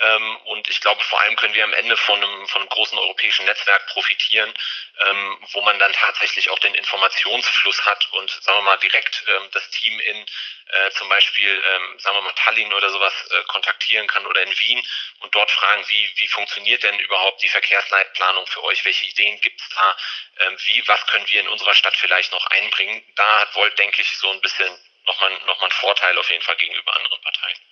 Ähm, 0.00 0.36
und 0.44 0.68
ich 0.68 0.80
glaube, 0.80 1.02
vor 1.04 1.20
allem 1.20 1.36
können 1.36 1.54
wir 1.54 1.64
am 1.64 1.74
Ende 1.74 1.96
von 1.96 2.22
einem, 2.22 2.48
von 2.48 2.62
einem 2.62 2.70
großen 2.70 2.98
europäischen 2.98 3.44
Netzwerk 3.44 3.86
profitieren, 3.88 4.52
ähm, 5.00 5.38
wo 5.52 5.60
man 5.62 5.78
dann 5.78 5.92
tatsächlich 5.92 6.48
auch 6.50 6.58
den 6.58 6.74
Informationsfluss 6.74 7.84
hat 7.84 8.08
und, 8.12 8.30
sagen 8.30 8.58
wir 8.58 8.62
mal, 8.62 8.78
direkt 8.78 9.24
ähm, 9.28 9.48
das 9.52 9.68
Team 9.70 10.00
in 10.00 10.26
äh, 10.72 10.90
zum 10.92 11.08
Beispiel, 11.08 11.50
ähm, 11.50 11.98
sagen 11.98 12.16
wir 12.16 12.22
mal, 12.22 12.32
Tallinn 12.32 12.72
oder 12.72 12.90
sowas 12.90 13.12
äh, 13.30 13.42
kontaktieren 13.44 14.06
kann 14.06 14.26
oder 14.26 14.42
in 14.42 14.58
Wien 14.58 14.82
und 15.20 15.34
dort 15.34 15.50
fragen, 15.50 15.84
wie, 15.88 16.10
wie 16.16 16.28
funktioniert 16.28 16.82
denn 16.82 16.98
überhaupt 17.00 17.42
die 17.42 17.48
Verkehrsleitplanung 17.48 18.46
für 18.46 18.62
euch? 18.64 18.84
Welche 18.84 19.04
Ideen 19.04 19.40
gibt 19.40 19.60
es 19.60 19.68
da? 19.68 19.96
Ähm, 20.40 20.56
wie, 20.64 20.86
was 20.88 21.06
können 21.08 21.28
wir 21.28 21.40
in 21.40 21.48
unserer 21.48 21.74
Stadt 21.74 21.96
vielleicht 21.96 22.32
noch 22.32 22.46
einbringen? 22.46 23.04
Da 23.16 23.40
hat 23.40 23.54
Volt, 23.54 23.78
denke 23.78 24.00
ich, 24.00 24.16
so 24.16 24.30
ein 24.30 24.40
bisschen 24.40 24.70
nochmal 25.04 25.30
noch 25.46 25.58
mal 25.60 25.66
einen 25.66 25.72
Vorteil 25.72 26.16
auf 26.18 26.30
jeden 26.30 26.42
Fall 26.42 26.56
gegenüber 26.56 26.96
anderen 26.96 27.20
Parteien. 27.20 27.69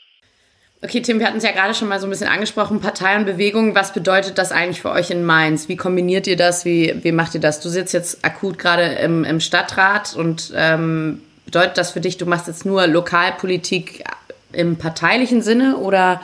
Okay, 0.80 1.02
Tim, 1.02 1.18
wir 1.18 1.26
hatten 1.26 1.38
es 1.38 1.44
ja 1.44 1.50
gerade 1.50 1.74
schon 1.74 1.88
mal 1.88 1.98
so 1.98 2.06
ein 2.06 2.10
bisschen 2.10 2.28
angesprochen, 2.28 2.80
Partei 2.80 3.16
und 3.16 3.24
Bewegung. 3.24 3.74
Was 3.74 3.92
bedeutet 3.92 4.38
das 4.38 4.52
eigentlich 4.52 4.80
für 4.80 4.90
euch 4.90 5.10
in 5.10 5.24
Mainz? 5.24 5.68
Wie 5.68 5.76
kombiniert 5.76 6.28
ihr 6.28 6.36
das? 6.36 6.64
Wie, 6.64 6.94
wie 7.02 7.10
macht 7.10 7.34
ihr 7.34 7.40
das? 7.40 7.60
Du 7.60 7.68
sitzt 7.68 7.92
jetzt 7.92 8.24
akut 8.24 8.58
gerade 8.58 8.84
im, 8.84 9.24
im 9.24 9.40
Stadtrat 9.40 10.14
und 10.14 10.52
ähm, 10.54 11.20
bedeutet 11.44 11.78
das 11.78 11.90
für 11.90 12.00
dich, 12.00 12.16
du 12.16 12.26
machst 12.26 12.46
jetzt 12.46 12.64
nur 12.64 12.86
Lokalpolitik 12.86 14.04
im 14.52 14.78
parteilichen 14.78 15.42
Sinne 15.42 15.78
oder 15.78 16.22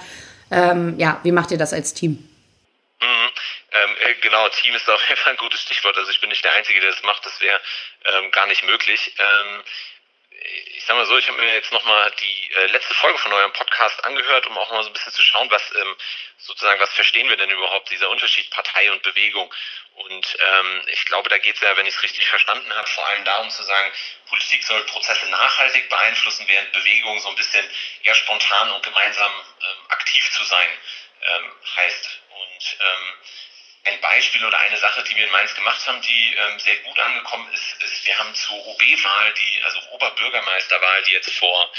ähm, 0.53 0.95
ja, 0.99 1.19
wie 1.25 1.33
macht 1.33 1.51
ihr 1.51 1.59
das 1.59 1.73
als 1.73 1.93
Team? 1.93 2.12
Mhm. 3.03 3.29
Ähm, 3.73 3.91
äh, 4.06 4.15
genau, 4.21 4.49
Team 4.51 4.73
ist 4.77 4.89
auf 4.89 5.03
jeden 5.09 5.21
Fall 5.21 5.33
ein 5.33 5.39
gutes 5.39 5.62
Stichwort. 5.62 5.97
Also 5.99 6.11
ich 6.12 6.21
bin 6.21 6.31
nicht 6.31 6.45
der 6.45 6.53
Einzige, 6.53 6.81
der 6.81 6.91
das 6.91 7.03
macht. 7.03 7.27
Das 7.27 7.41
wäre 7.41 7.59
ähm, 8.05 8.31
gar 8.31 8.47
nicht 8.47 8.65
möglich. 8.65 9.17
Ähm, 9.19 9.62
ich 10.84 10.88
sag 10.88 10.96
mal 10.96 11.06
so, 11.06 11.16
ich 11.16 11.26
habe 11.28 11.40
mir 11.40 11.54
jetzt 11.54 11.72
nochmal 11.72 12.10
die 12.20 12.52
äh, 12.52 12.66
letzte 12.66 12.92
Folge 12.92 13.16
von 13.16 13.32
eurem 13.32 13.54
Podcast 13.54 14.04
angehört, 14.04 14.46
um 14.48 14.58
auch 14.58 14.70
mal 14.70 14.82
so 14.82 14.90
ein 14.90 14.92
bisschen 14.92 15.14
zu 15.14 15.22
schauen, 15.22 15.50
was 15.50 15.62
ähm, 15.75 15.96
sozusagen, 16.36 16.78
was 16.78 16.92
verstehen 16.92 17.26
wir 17.26 17.38
denn 17.38 17.48
überhaupt, 17.48 17.90
dieser 17.90 18.10
Unterschied 18.10 18.50
Partei 18.50 18.92
und 18.92 19.02
Bewegung. 19.02 19.50
Und 19.94 20.36
ähm, 20.38 20.82
ich 20.88 21.06
glaube, 21.06 21.31
da 21.31 21.38
geht 21.38 21.54
es 21.54 21.62
ja, 21.62 21.75
wenn 21.78 21.86
ich 21.86 21.94
es 21.94 22.02
richtig 22.02 22.28
verstanden 22.28 22.70
habe, 22.75 22.86
vor 22.86 23.06
allem 23.06 23.25
darum 23.25 23.48
zu 23.48 23.62
sagen, 23.62 23.92
Politik 24.28 24.62
soll 24.62 24.84
Prozesse 24.84 25.26
nachhaltig 25.31 25.88
beeinflussen, 25.88 26.46
während 26.48 26.70
Bewegung 26.72 27.19
so 27.19 27.31
ein 27.31 27.36
bisschen 27.36 27.66
eher 28.02 28.14
spontan 28.14 28.70
und 28.72 28.84
gemeinsam 28.84 29.32
ähm, 29.32 29.86
aktiv 29.88 30.31
zu 30.32 30.44
sein 30.44 30.69
ähm, 31.22 31.52
heißt. 31.76 32.20
Und 32.28 32.76
ähm, 32.78 33.19
ein 33.84 34.00
Beispiel 34.00 34.44
oder 34.44 34.58
eine 34.58 34.78
Sache, 34.78 35.02
die 35.04 35.14
wir 35.14 35.25
in 35.25 35.31
Mainz 35.31 35.54
gemacht 35.54 35.86
haben, 35.86 36.00
die 36.00 36.34
ähm, 36.34 36.58
sehr 36.58 36.76
gut 36.78 36.98
angekommen 36.98 37.52
ist, 37.52 37.82
ist, 37.82 38.06
wir 38.06 38.19
haben 38.19 38.34
zur 38.34 38.56
OB-Wahl, 38.66 39.34
die, 39.34 39.62
also 39.62 39.81
Oberbürgermeisterwahl, 39.90 41.02
die 41.02 41.12
jetzt 41.12 41.31
vor, 41.34 41.70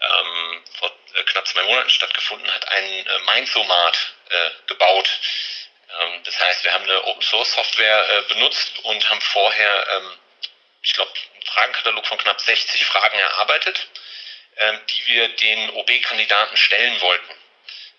ähm, 0.00 0.64
vor 0.78 0.92
äh, 1.14 1.22
knapp 1.24 1.46
zwei 1.46 1.62
Monaten 1.62 1.90
stattgefunden 1.90 2.52
hat, 2.52 2.68
einen 2.68 3.06
äh, 3.06 3.18
Mainzomat 3.20 4.14
äh, 4.30 4.50
gebaut. 4.66 5.08
Ähm, 6.00 6.22
das 6.24 6.38
heißt, 6.40 6.64
wir 6.64 6.72
haben 6.72 6.84
eine 6.84 7.04
Open-Source-Software 7.04 8.08
äh, 8.08 8.22
benutzt 8.22 8.80
und 8.80 9.08
haben 9.08 9.20
vorher, 9.20 9.86
ähm, 9.92 10.18
ich 10.82 10.94
glaube, 10.94 11.12
einen 11.34 11.42
Fragenkatalog 11.42 12.06
von 12.06 12.18
knapp 12.18 12.40
60 12.40 12.84
Fragen 12.84 13.18
erarbeitet, 13.18 13.86
ähm, 14.56 14.80
die 14.86 15.06
wir 15.06 15.28
den 15.28 15.70
OB-Kandidaten 15.70 16.56
stellen 16.56 17.00
wollten. 17.00 17.30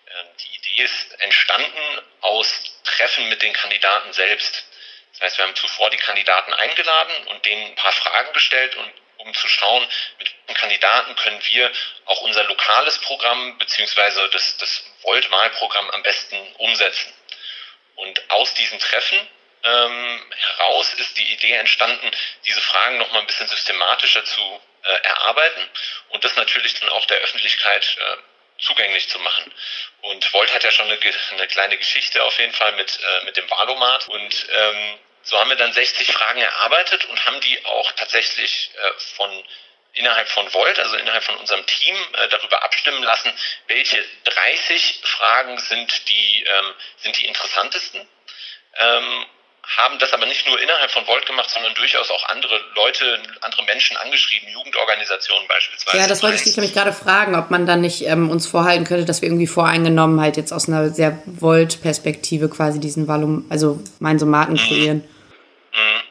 Ähm, 0.08 0.27
die 0.74 0.82
ist 0.82 1.20
entstanden 1.20 2.01
aus 2.22 2.82
Treffen 2.84 3.30
mit 3.30 3.42
den 3.42 3.53
Kandidaten 3.53 4.13
selbst. 4.13 4.65
Das 5.13 5.22
heißt, 5.22 5.38
wir 5.38 5.46
haben 5.46 5.56
zuvor 5.56 5.89
die 5.89 5.98
Kandidaten 5.98 6.53
eingeladen 6.53 7.27
und 7.27 7.46
denen 7.46 7.68
ein 7.68 7.75
paar 7.75 7.92
Fragen 7.92 8.34
gestellt, 8.34 8.75
und, 8.75 8.92
um 9.18 9.34
zu 9.34 9.48
schauen, 9.48 9.88
mit 10.18 10.34
welchen 10.48 10.60
Kandidaten 10.60 11.15
können 11.15 11.42
wir 11.46 11.72
auch 12.06 12.22
unser 12.22 12.44
lokales 12.46 12.98
Programm 13.00 13.58
beziehungsweise 13.58 14.27
das, 14.30 14.58
das 14.58 14.84
Volt-Wahlprogramm 15.01 15.89
am 15.92 16.03
besten 16.03 16.38
umsetzen. 16.58 17.13
Und 17.96 18.32
aus 18.32 18.53
diesen 18.56 18.80
Treffen 18.80 19.27
ähm, 19.63 20.34
heraus 20.36 20.94
ist 20.96 21.18
die 21.18 21.32
Idee 21.32 21.53
entstanden, 21.53 22.12
diese 22.46 22.62
Fragen 22.62 22.98
nochmal 22.98 23.22
ein 23.22 23.27
bisschen 23.27 23.48
systematischer 23.48 24.25
zu 24.25 24.62
äh, 24.84 24.94
erarbeiten 25.03 25.70
und 26.10 26.24
das 26.25 26.36
natürlich 26.36 26.80
dann 26.80 26.89
auch 26.89 27.06
der 27.06 27.20
Öffentlichkeit 27.20 27.98
äh, 27.98 28.18
zugänglich 28.63 29.10
zu 29.10 29.20
machen. 29.20 29.53
Und 30.01 30.34
Volt 30.34 30.53
hat 30.53 30.63
ja 30.63 30.72
schon 30.72 30.89
eine, 30.89 31.00
eine 31.32 31.48
kleine 31.48 31.77
Geschichte 31.77 32.24
auf 32.24 32.38
jeden 32.39 32.53
Fall 32.53 32.74
mit, 32.74 33.00
äh, 33.00 33.25
mit 33.25 33.38
dem 33.38 33.50
Valomat. 33.50 34.08
Und 34.10 34.48
ähm, 34.51 35.00
so 35.24 35.39
haben 35.39 35.50
wir 35.50 35.58
dann 35.58 35.74
60 35.74 36.12
Fragen 36.12 36.41
erarbeitet 36.41 37.05
und 37.05 37.25
haben 37.25 37.39
die 37.41 37.65
auch 37.65 37.91
tatsächlich 37.93 38.72
äh, 38.75 39.00
von 39.15 39.43
innerhalb 39.93 40.27
von 40.27 40.51
Volt, 40.53 40.79
also 40.79 40.98
innerhalb 40.98 41.24
von 41.24 41.38
unserem 41.38 41.65
Team, 41.65 41.96
äh, 42.13 42.27
darüber 42.29 42.63
abstimmen 42.63 43.03
lassen, 43.03 43.32
welche 43.67 44.03
30 44.24 45.01
Fragen 45.03 45.58
sind 45.60 46.10
die, 46.10 46.43
ähm, 46.43 46.74
sind 46.98 47.17
die 47.17 47.25
interessantesten. 47.25 48.08
Ähm, 48.75 49.25
haben 49.65 49.98
das 49.98 50.12
aber 50.12 50.25
nicht 50.25 50.46
nur 50.46 50.60
innerhalb 50.62 50.91
von 50.91 51.08
Volt 51.08 51.25
gemacht, 51.25 51.50
sondern 51.50 51.74
durchaus 51.75 52.12
auch 52.12 52.27
andere 52.29 52.60
Leute, 52.75 53.22
andere 53.41 53.63
Menschen 53.63 53.96
angeschrieben, 53.96 54.50
Jugendorganisationen 54.50 55.48
beispielsweise. 55.48 55.98
Ja, 55.98 56.08
das 56.08 56.22
wollte 56.22 56.36
ich 56.36 56.43
dich 56.43 56.58
nämlich 56.58 56.74
gerade 56.74 56.91
fragen, 56.91 57.36
ob 57.36 57.50
man 57.50 57.65
dann 57.65 57.79
nicht 57.79 58.05
ähm, 58.05 58.29
uns 58.29 58.46
vorhalten 58.46 58.84
könnte, 58.84 59.05
dass 59.05 59.22
wir 59.22 59.29
irgendwie 59.29 59.48
voreingenommen 59.48 60.20
halt 60.20 60.36
jetzt 60.36 60.51
aus 60.51 60.67
einer 60.67 60.89
sehr 60.89 61.24
Volt-Perspektive 61.25 62.50
quasi 62.50 62.82
diesen 62.82 63.08
Valum, 63.08 63.46
also 63.50 63.79
meinen 64.00 64.20
Somaten 64.20 64.53
mhm. 64.53 64.58
kreieren. 64.58 64.98
Mhm. 65.72 66.01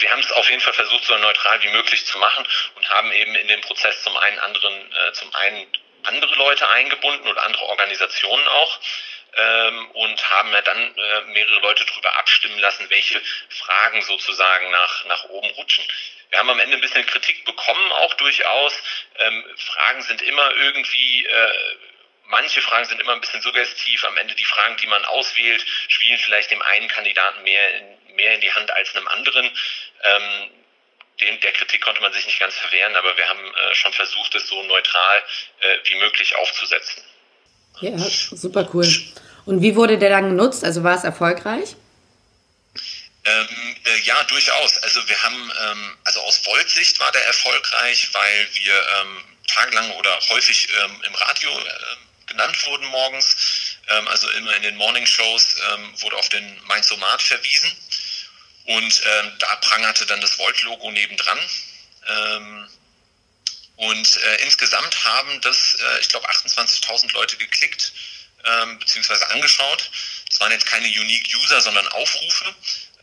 Wir 0.00 0.10
haben 0.10 0.20
es 0.20 0.32
auf 0.32 0.48
jeden 0.50 0.60
Fall 0.60 0.74
versucht, 0.74 1.04
so 1.04 1.16
neutral 1.16 1.62
wie 1.62 1.68
möglich 1.68 2.04
zu 2.04 2.18
machen 2.18 2.46
und 2.76 2.88
haben 2.90 3.12
eben 3.12 3.34
in 3.34 3.48
den 3.48 3.60
Prozess 3.62 4.02
zum 4.02 4.16
einen 4.18 4.38
anderen, 4.40 4.74
äh, 4.74 5.12
zum 5.12 5.34
einen 5.34 5.66
andere 6.04 6.34
Leute 6.36 6.68
eingebunden 6.68 7.28
oder 7.28 7.42
andere 7.44 7.64
Organisationen 7.64 8.46
auch 8.46 8.78
ähm, 9.36 9.90
und 9.92 10.30
haben 10.30 10.52
dann 10.64 10.96
äh, 10.96 11.20
mehrere 11.32 11.60
Leute 11.60 11.84
darüber 11.84 12.16
abstimmen 12.18 12.58
lassen, 12.58 12.88
welche 12.90 13.20
Fragen 13.48 14.02
sozusagen 14.02 14.70
nach, 14.70 15.04
nach 15.06 15.24
oben 15.24 15.50
rutschen. 15.50 15.84
wir 16.30 16.38
haben 16.38 16.50
am 16.50 16.60
Ende 16.60 16.76
ein 16.76 16.80
bisschen 16.80 17.06
Kritik 17.06 17.44
bekommen, 17.44 17.92
auch 17.92 18.14
durchaus. 18.14 18.74
Ähm, 19.18 19.44
Fragen 19.56 20.02
sind 20.02 20.22
immer 20.22 20.50
irgendwie, 20.56 21.24
äh, 21.24 21.76
manche 22.24 22.62
Fragen 22.62 22.86
sind 22.86 23.00
immer 23.00 23.12
ein 23.12 23.20
bisschen 23.20 23.42
suggestiv. 23.42 24.04
Am 24.04 24.16
Ende 24.16 24.34
die 24.34 24.44
Fragen, 24.44 24.76
die 24.78 24.86
man 24.86 25.04
auswählt, 25.04 25.64
spielen 25.88 26.18
vielleicht 26.18 26.50
dem 26.50 26.62
einen 26.62 26.88
Kandidaten 26.88 27.42
mehr 27.42 27.74
in, 27.74 28.16
mehr 28.16 28.34
in 28.34 28.40
die 28.40 28.52
Hand 28.52 28.70
als 28.70 28.94
einem 28.94 29.08
anderen. 29.08 29.50
Ähm, 30.02 30.50
den, 31.20 31.40
der 31.40 31.52
Kritik 31.52 31.82
konnte 31.82 32.00
man 32.00 32.12
sich 32.12 32.24
nicht 32.26 32.40
ganz 32.40 32.56
verwehren, 32.56 32.96
aber 32.96 33.16
wir 33.16 33.28
haben 33.28 33.54
äh, 33.54 33.74
schon 33.74 33.92
versucht, 33.92 34.34
es 34.34 34.48
so 34.48 34.62
neutral 34.62 35.22
äh, 35.60 35.78
wie 35.84 35.96
möglich 35.96 36.34
aufzusetzen. 36.36 37.04
Ja, 37.80 37.96
super 37.98 38.68
cool. 38.74 38.86
Und 39.46 39.62
wie 39.62 39.74
wurde 39.74 39.98
der 39.98 40.10
dann 40.10 40.30
genutzt? 40.30 40.64
Also 40.64 40.82
war 40.84 40.96
es 40.96 41.04
erfolgreich? 41.04 41.76
Ähm, 43.24 43.48
äh, 43.84 43.98
ja, 44.00 44.22
durchaus. 44.24 44.78
Also 44.78 45.06
wir 45.08 45.22
haben, 45.22 45.52
ähm, 45.62 45.96
also 46.04 46.20
aus 46.20 46.44
Volt-Sicht 46.46 46.98
war 47.00 47.12
der 47.12 47.24
erfolgreich, 47.26 48.08
weil 48.12 48.48
wir 48.54 48.74
ähm, 48.74 49.24
tagelang 49.46 49.90
oder 49.92 50.18
häufig 50.30 50.68
ähm, 50.82 51.02
im 51.06 51.14
Radio 51.14 51.50
äh, 51.50 52.26
genannt 52.26 52.56
wurden 52.66 52.86
morgens. 52.86 53.76
Ähm, 53.88 54.08
also 54.08 54.30
immer 54.30 54.54
in 54.56 54.62
den 54.62 54.76
Morning-Shows 54.76 55.56
ähm, 55.72 56.02
wurde 56.02 56.16
auf 56.16 56.28
den 56.30 56.64
Mainz-Somat 56.64 57.22
verwiesen. 57.22 57.70
Und 58.66 59.02
da 59.38 59.56
prangerte 59.56 60.06
dann 60.06 60.20
das 60.20 60.38
Volt-Logo 60.38 60.92
nebendran. 60.92 61.38
Und 63.80 64.16
äh, 64.16 64.42
insgesamt 64.44 65.04
haben 65.04 65.40
das, 65.40 65.76
äh, 65.80 66.00
ich 66.00 66.08
glaube, 66.08 66.28
28.000 66.30 67.12
Leute 67.12 67.36
geklickt 67.36 67.92
beziehungsweise 68.78 69.28
angeschaut. 69.32 69.90
Es 70.30 70.40
waren 70.40 70.50
jetzt 70.50 70.64
keine 70.64 70.86
Unique 70.86 71.28
User, 71.36 71.60
sondern 71.60 71.86
Aufrufe 71.88 72.54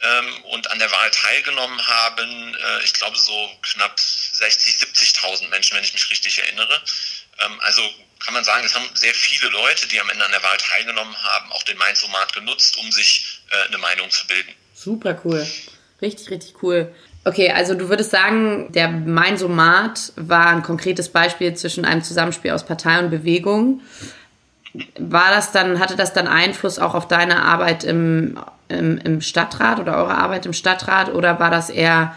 ähm, 0.02 0.44
und 0.46 0.70
an 0.72 0.80
der 0.80 0.92
Wahl 0.92 1.10
teilgenommen 1.12 1.86
haben, 1.88 2.56
äh, 2.56 2.84
ich 2.84 2.94
glaube 2.94 3.18
so 3.18 3.50
knapp 3.62 4.00
60, 4.00 4.76
70.000 4.76 5.50
Menschen, 5.50 5.76
wenn 5.76 5.84
ich 5.84 5.94
mich 5.94 6.10
richtig 6.10 6.40
erinnere. 6.40 6.82
Ähm, 7.40 7.60
also 7.62 7.82
kann 8.20 8.34
man 8.34 8.44
sagen, 8.44 8.66
es 8.66 8.76
haben 8.76 8.90
sehr 8.94 9.14
viele 9.14 9.50
Leute, 9.50 9.88
die 9.88 10.00
am 10.00 10.10
Ende 10.10 10.26
an 10.26 10.32
der 10.32 10.44
Wahl 10.44 10.58
teilgenommen 10.58 11.16
haben, 11.24 11.52
auch 11.52 11.64
den 11.64 11.78
Mainzomat 11.78 12.34
genutzt, 12.34 12.78
um 12.78 12.92
sich 12.92 13.42
äh, 13.50 13.68
eine 13.68 13.78
Meinung 13.78 14.10
zu 14.12 14.28
bilden. 14.28 14.54
Super 14.74 15.20
cool. 15.24 15.48
Richtig, 16.02 16.30
richtig 16.30 16.62
cool. 16.62 16.94
Okay, 17.28 17.52
also 17.52 17.74
du 17.74 17.90
würdest 17.90 18.12
sagen, 18.12 18.72
der 18.72 18.88
Mainsomat 18.90 20.14
war 20.16 20.48
ein 20.48 20.64
konkretes 20.64 21.10
Beispiel 21.10 21.54
zwischen 21.56 21.84
einem 21.84 22.02
Zusammenspiel 22.02 22.52
aus 22.52 22.66
Partei 22.66 23.00
und 23.00 23.10
Bewegung. 23.10 23.82
War 24.98 25.32
das 25.32 25.52
dann, 25.52 25.80
hatte 25.80 25.96
das 25.96 26.14
dann 26.14 26.28
Einfluss 26.28 26.80
auch 26.80 26.96
auf 26.96 27.08
deine 27.08 27.44
Arbeit 27.44 27.84
im 27.84 28.38
im, 28.70 28.98
im 28.98 29.22
Stadtrat 29.22 29.80
oder 29.80 29.98
eure 29.98 30.18
Arbeit 30.18 30.46
im 30.46 30.54
Stadtrat 30.54 31.14
oder 31.14 31.40
war 31.40 31.52
das 31.52 31.70
eher 31.70 32.14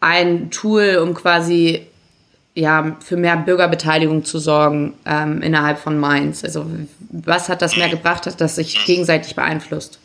ein 0.00 0.50
Tool, 0.50 0.98
um 1.02 1.14
quasi 1.14 1.86
ja, 2.54 2.96
für 3.00 3.16
mehr 3.16 3.36
Bürgerbeteiligung 3.36 4.24
zu 4.24 4.38
sorgen 4.38 4.94
ähm, 5.06 5.42
innerhalb 5.42 5.78
von 5.78 5.98
Mainz? 5.98 6.44
Also 6.44 6.66
was 7.10 7.48
hat 7.48 7.62
das 7.62 7.76
mehr 7.76 7.88
gebracht, 7.88 8.26
hat 8.26 8.40
das 8.40 8.56
sich 8.56 8.84
gegenseitig 8.84 9.34
beeinflusst? 9.34 9.98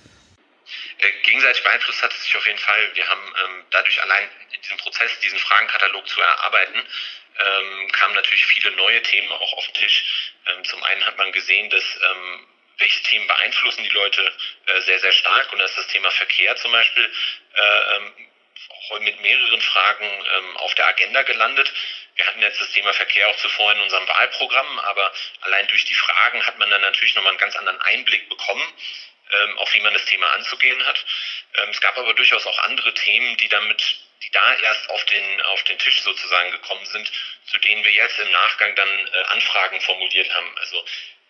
Äh, 0.99 1.11
gegenseitig 1.23 1.63
beeinflusst 1.63 2.03
hat 2.03 2.13
es 2.13 2.23
sich 2.23 2.35
auf 2.35 2.45
jeden 2.45 2.59
Fall. 2.59 2.95
Wir 2.95 3.07
haben 3.07 3.35
ähm, 3.43 3.65
dadurch 3.71 4.01
allein 4.01 4.29
in 4.51 4.61
diesem 4.61 4.77
Prozess, 4.77 5.19
diesen 5.21 5.39
Fragenkatalog 5.39 6.07
zu 6.07 6.19
erarbeiten, 6.21 6.85
ähm, 7.39 7.91
kamen 7.91 8.15
natürlich 8.15 8.45
viele 8.45 8.71
neue 8.71 9.01
Themen 9.03 9.31
auch 9.31 9.53
auf 9.53 9.65
den 9.67 9.75
Tisch. 9.75 10.33
Ähm, 10.47 10.63
zum 10.65 10.83
einen 10.83 11.05
hat 11.05 11.17
man 11.17 11.31
gesehen, 11.31 11.69
dass 11.69 11.83
ähm, 12.01 12.47
welche 12.79 13.01
Themen 13.03 13.27
beeinflussen 13.27 13.83
die 13.83 13.89
Leute 13.89 14.33
äh, 14.65 14.81
sehr, 14.81 14.99
sehr 14.99 15.11
stark. 15.13 15.51
Und 15.53 15.59
da 15.59 15.65
ist 15.65 15.77
das 15.77 15.87
Thema 15.87 16.11
Verkehr 16.11 16.55
zum 16.57 16.71
Beispiel 16.71 17.11
äh, 17.55 17.95
ähm, 17.95 18.13
auch 18.69 18.99
mit 18.99 19.21
mehreren 19.21 19.61
Fragen 19.61 20.25
ähm, 20.35 20.57
auf 20.57 20.75
der 20.75 20.87
Agenda 20.87 21.23
gelandet. 21.23 21.71
Wir 22.15 22.27
hatten 22.27 22.41
jetzt 22.41 22.59
das 22.59 22.71
Thema 22.71 22.91
Verkehr 22.93 23.29
auch 23.29 23.37
zuvor 23.37 23.71
in 23.71 23.79
unserem 23.79 24.07
Wahlprogramm, 24.07 24.79
aber 24.79 25.13
allein 25.41 25.67
durch 25.67 25.85
die 25.85 25.93
Fragen 25.93 26.45
hat 26.45 26.57
man 26.57 26.69
dann 26.69 26.81
natürlich 26.81 27.15
nochmal 27.15 27.31
einen 27.31 27.39
ganz 27.39 27.55
anderen 27.55 27.79
Einblick 27.81 28.27
bekommen, 28.27 28.73
ähm, 29.31 29.57
auf 29.57 29.73
wie 29.73 29.81
man 29.81 29.93
das 29.93 30.05
Thema 30.05 30.31
anzugehen 30.33 30.85
hat. 30.85 31.05
Ähm, 31.55 31.69
es 31.69 31.81
gab 31.81 31.97
aber 31.97 32.13
durchaus 32.13 32.45
auch 32.45 32.59
andere 32.59 32.93
Themen, 32.93 33.37
die 33.37 33.47
damit 33.47 33.99
die 34.23 34.31
da 34.31 34.53
erst 34.53 34.89
auf 34.89 35.05
den, 35.05 35.41
auf 35.43 35.63
den 35.63 35.79
Tisch 35.79 36.01
sozusagen 36.01 36.51
gekommen 36.51 36.85
sind, 36.87 37.09
zu 37.45 37.57
denen 37.59 37.83
wir 37.83 37.91
jetzt 37.91 38.19
im 38.19 38.31
Nachgang 38.31 38.75
dann 38.75 39.07
äh, 39.07 39.23
Anfragen 39.29 39.79
formuliert 39.81 40.33
haben. 40.33 40.57
Also 40.57 40.83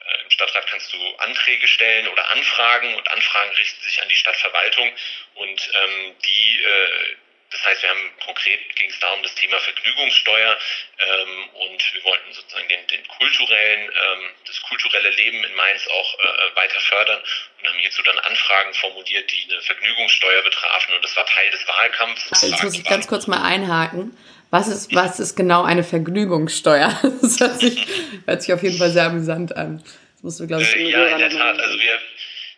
äh, 0.05 0.21
Im 0.23 0.31
Stadtrat 0.31 0.67
kannst 0.67 0.91
du 0.93 1.15
Anträge 1.17 1.67
stellen 1.67 2.07
oder 2.07 2.27
Anfragen 2.29 2.95
und 2.95 3.07
Anfragen 3.11 3.51
richten 3.51 3.81
sich 3.83 4.01
an 4.01 4.09
die 4.09 4.15
Stadtverwaltung 4.15 4.91
und 5.35 5.71
ähm, 5.73 6.15
die, 6.25 6.63
äh, 6.63 7.15
das 7.51 7.65
heißt, 7.65 7.81
wir 7.81 7.89
haben 7.89 8.11
konkret 8.23 8.59
ging 8.75 8.89
es 8.89 8.99
darum 8.99 9.23
das 9.23 9.33
Thema 9.35 9.57
Vergnügungssteuer 9.59 10.57
ähm, 10.99 11.49
und 11.53 11.93
wir 11.93 12.03
wollten 12.03 12.31
sozusagen 12.33 12.67
den, 12.67 12.85
den 12.87 13.07
kulturellen, 13.07 13.89
ähm, 13.89 14.29
das 14.45 14.61
kulturelle 14.61 15.09
Leben 15.09 15.43
in 15.43 15.55
Mainz 15.55 15.87
auch 15.87 16.19
äh, 16.19 16.55
weiter 16.55 16.79
fördern 16.79 17.19
und 17.59 17.67
haben 17.67 17.79
hierzu 17.79 18.03
dann 18.03 18.19
Anfragen 18.19 18.73
formuliert, 18.75 19.31
die 19.31 19.51
eine 19.51 19.61
Vergnügungssteuer 19.61 20.43
betrafen 20.43 20.93
und 20.93 21.03
das 21.03 21.15
war 21.15 21.25
Teil 21.25 21.49
des 21.49 21.67
Wahlkampfs. 21.67 22.41
Jetzt 22.41 22.63
muss 22.63 22.75
ich 22.75 22.83
ganz 22.83 23.07
kurz 23.07 23.27
mal 23.27 23.43
einhaken. 23.43 24.15
Was 24.51 24.67
ist, 24.67 24.93
was 24.95 25.19
ist 25.19 25.35
genau 25.35 25.63
eine 25.63 25.83
Vergnügungssteuer? 25.83 26.99
Das 27.21 27.39
hört 27.39 27.59
sich, 27.59 27.85
hört 28.25 28.41
sich 28.41 28.53
auf 28.53 28.63
jeden 28.63 28.77
Fall 28.77 28.89
sehr 28.89 29.05
amüsant 29.05 29.55
an. 29.55 29.83
Das 29.83 30.23
musst 30.23 30.39
du, 30.39 30.47
glaube 30.47 30.63
ich, 30.63 30.75
äh, 30.75 30.89
Ja, 30.89 31.07
in 31.07 31.19
der 31.19 31.29
Tat. 31.29 31.59
Also 31.59 31.79
wir, 31.79 31.99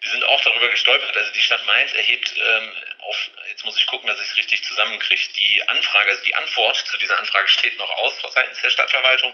wir 0.01 0.09
sind 0.09 0.23
auch 0.23 0.41
darüber 0.41 0.69
gestolpert. 0.69 1.15
Also 1.15 1.31
die 1.33 1.41
Stadt 1.41 1.65
Mainz 1.65 1.93
erhebt 1.93 2.33
ähm, 2.37 2.69
auf, 3.01 3.17
jetzt 3.49 3.65
muss 3.65 3.77
ich 3.77 3.85
gucken, 3.87 4.07
dass 4.07 4.19
ich 4.19 4.27
es 4.27 4.37
richtig 4.37 4.63
zusammenkriege, 4.63 5.21
die 5.35 5.67
Anfrage, 5.67 6.09
also 6.09 6.23
die 6.23 6.35
Antwort 6.35 6.77
zu 6.77 6.97
dieser 6.97 7.17
Anfrage 7.17 7.47
steht 7.47 7.77
noch 7.77 7.89
aus 7.89 8.13
seitens 8.33 8.61
der 8.61 8.69
Stadtverwaltung, 8.69 9.33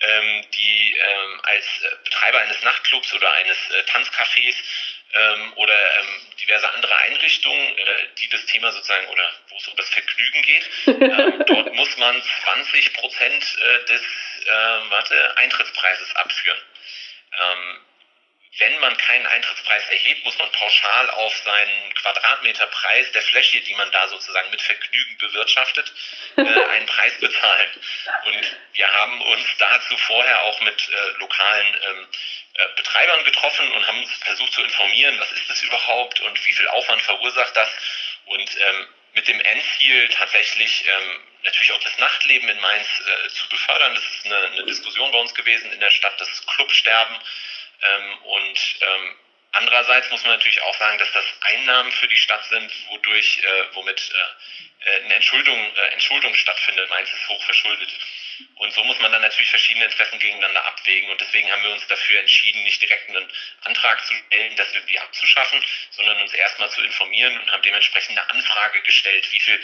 ähm, 0.00 0.44
die 0.54 0.96
ähm, 0.96 1.40
als 1.44 1.64
äh, 1.82 1.96
Betreiber 2.04 2.40
eines 2.40 2.60
Nachtclubs 2.62 3.12
oder 3.14 3.32
eines 3.32 3.58
äh, 3.70 3.82
Tanzcafés 3.84 4.54
ähm, 5.14 5.52
oder 5.56 5.98
ähm, 5.98 6.26
diverse 6.40 6.70
andere 6.72 6.96
Einrichtungen, 6.96 7.78
äh, 7.78 8.06
die 8.20 8.28
das 8.28 8.44
Thema 8.46 8.72
sozusagen 8.72 9.06
oder 9.08 9.32
wo 9.48 9.56
es 9.56 9.68
um 9.68 9.76
das 9.76 9.88
Vergnügen 9.90 10.42
geht. 10.42 10.70
ähm, 10.86 11.44
dort 11.46 11.72
muss 11.74 11.96
man 11.96 12.22
20 12.44 12.94
Prozent 12.94 13.44
äh, 13.58 13.84
des 13.84 14.02
äh, 14.44 14.90
warte, 14.90 15.36
Eintrittspreises 15.36 16.16
abführen. 16.16 16.58
Wenn 18.58 18.78
man 18.80 18.94
keinen 18.98 19.26
Eintrittspreis 19.26 19.88
erhebt, 19.88 20.24
muss 20.24 20.36
man 20.36 20.52
pauschal 20.52 21.10
auf 21.10 21.34
seinen 21.38 21.94
Quadratmeterpreis 21.94 23.10
der 23.12 23.22
Fläche, 23.22 23.60
die 23.62 23.74
man 23.74 23.90
da 23.92 24.08
sozusagen 24.08 24.50
mit 24.50 24.60
Vergnügen 24.60 25.16
bewirtschaftet, 25.18 25.92
äh, 26.36 26.42
einen 26.42 26.86
Preis 26.86 27.14
bezahlen. 27.18 27.70
Und 28.24 28.56
wir 28.74 28.88
haben 28.92 29.22
uns 29.22 29.46
dazu 29.58 29.96
vorher 29.96 30.42
auch 30.42 30.60
mit 30.60 30.88
äh, 30.88 31.18
lokalen 31.18 31.76
ähm, 31.82 32.08
äh, 32.54 32.68
Betreibern 32.76 33.24
getroffen 33.24 33.72
und 33.72 33.86
haben 33.86 34.02
uns 34.02 34.12
versucht 34.18 34.52
zu 34.52 34.62
informieren, 34.62 35.18
was 35.18 35.32
ist 35.32 35.48
das 35.48 35.62
überhaupt 35.62 36.20
und 36.20 36.46
wie 36.46 36.52
viel 36.52 36.68
Aufwand 36.68 37.00
verursacht 37.00 37.56
das. 37.56 37.70
Und 38.26 38.50
ähm, 38.60 38.88
mit 39.14 39.28
dem 39.28 39.40
Endziel 39.40 40.08
tatsächlich 40.08 40.84
ähm, 40.86 41.20
natürlich 41.44 41.72
auch 41.72 41.82
das 41.82 41.96
Nachtleben 41.98 42.48
in 42.48 42.60
Mainz 42.60 42.86
äh, 43.00 43.28
zu 43.30 43.48
befördern. 43.48 43.94
Das 43.94 44.04
ist 44.04 44.26
eine, 44.26 44.36
eine, 44.36 44.64
Diskussion 44.64 45.10
bei 45.10 45.18
uns 45.18 45.34
gewesen 45.34 45.72
in 45.72 45.80
der 45.80 45.90
Stadt, 45.90 46.20
das 46.20 46.46
Clubsterben. 46.46 47.16
Ähm, 47.82 48.18
und 48.22 48.76
ähm, 48.80 49.16
andererseits 49.52 50.10
muss 50.10 50.22
man 50.22 50.32
natürlich 50.32 50.62
auch 50.62 50.76
sagen, 50.78 50.98
dass 50.98 51.12
das 51.12 51.24
Einnahmen 51.40 51.92
für 51.92 52.08
die 52.08 52.16
Stadt 52.16 52.44
sind, 52.46 52.70
wodurch, 52.88 53.38
äh, 53.42 53.74
womit 53.74 54.10
äh, 54.10 54.90
äh 54.90 55.04
eine 55.04 55.14
Entschuldung, 55.14 55.76
äh, 55.76 55.88
Entschuldung 55.88 56.34
stattfindet. 56.34 56.88
Mainz 56.88 57.12
ist 57.12 57.28
hoch 57.28 57.42
verschuldet. 57.44 57.90
Und 58.56 58.72
so 58.72 58.82
muss 58.84 58.98
man 59.00 59.12
dann 59.12 59.22
natürlich 59.22 59.50
verschiedene 59.50 59.84
Interessen 59.84 60.18
gegeneinander 60.18 60.64
abwägen. 60.64 61.10
Und 61.10 61.20
deswegen 61.20 61.50
haben 61.50 61.62
wir 61.62 61.70
uns 61.70 61.86
dafür 61.86 62.20
entschieden, 62.20 62.62
nicht 62.62 62.80
direkt 62.80 63.08
einen 63.08 63.28
Antrag 63.62 64.04
zu 64.06 64.14
stellen, 64.14 64.56
das 64.56 64.72
irgendwie 64.72 64.98
abzuschaffen, 64.98 65.62
sondern 65.90 66.20
uns 66.20 66.32
erstmal 66.32 66.70
zu 66.70 66.82
informieren 66.82 67.38
und 67.38 67.50
haben 67.50 67.62
dementsprechend 67.62 68.18
eine 68.18 68.30
Anfrage 68.30 68.80
gestellt, 68.82 69.30
wie 69.32 69.40
viel 69.40 69.60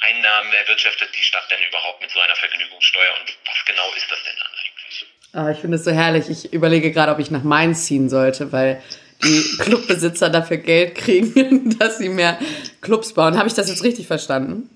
Einnahmen 0.00 0.52
erwirtschaftet 0.52 1.14
die 1.16 1.22
Stadt 1.22 1.50
denn 1.50 1.62
überhaupt 1.62 2.00
mit 2.00 2.10
so 2.10 2.20
einer 2.20 2.36
Vergnügungssteuer 2.36 3.18
und 3.18 3.36
was 3.46 3.64
genau 3.64 3.92
ist 3.94 4.10
das 4.10 4.22
denn 4.24 4.36
dann 4.36 4.52
eigentlich? 4.52 5.06
Ah, 5.32 5.50
ich 5.50 5.58
finde 5.58 5.76
es 5.76 5.84
so 5.84 5.90
herrlich. 5.90 6.30
Ich 6.30 6.52
überlege 6.52 6.92
gerade, 6.92 7.12
ob 7.12 7.18
ich 7.18 7.30
nach 7.30 7.42
Mainz 7.42 7.84
ziehen 7.86 8.08
sollte, 8.08 8.52
weil 8.52 8.82
die 9.22 9.58
Clubbesitzer 9.58 10.30
dafür 10.30 10.58
Geld 10.58 10.94
kriegen, 10.94 11.76
dass 11.78 11.98
sie 11.98 12.08
mehr 12.08 12.38
Clubs 12.80 13.12
bauen. 13.14 13.36
Habe 13.38 13.48
ich 13.48 13.54
das 13.54 13.68
jetzt 13.68 13.84
richtig 13.84 14.06
verstanden? 14.06 14.70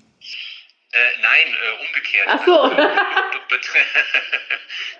Äh, 0.91 0.97
nein, 1.21 1.47
äh, 1.47 1.85
umgekehrt. 1.85 2.27
Ach 2.27 2.45
so. 2.45 2.59
Also, 2.59 2.75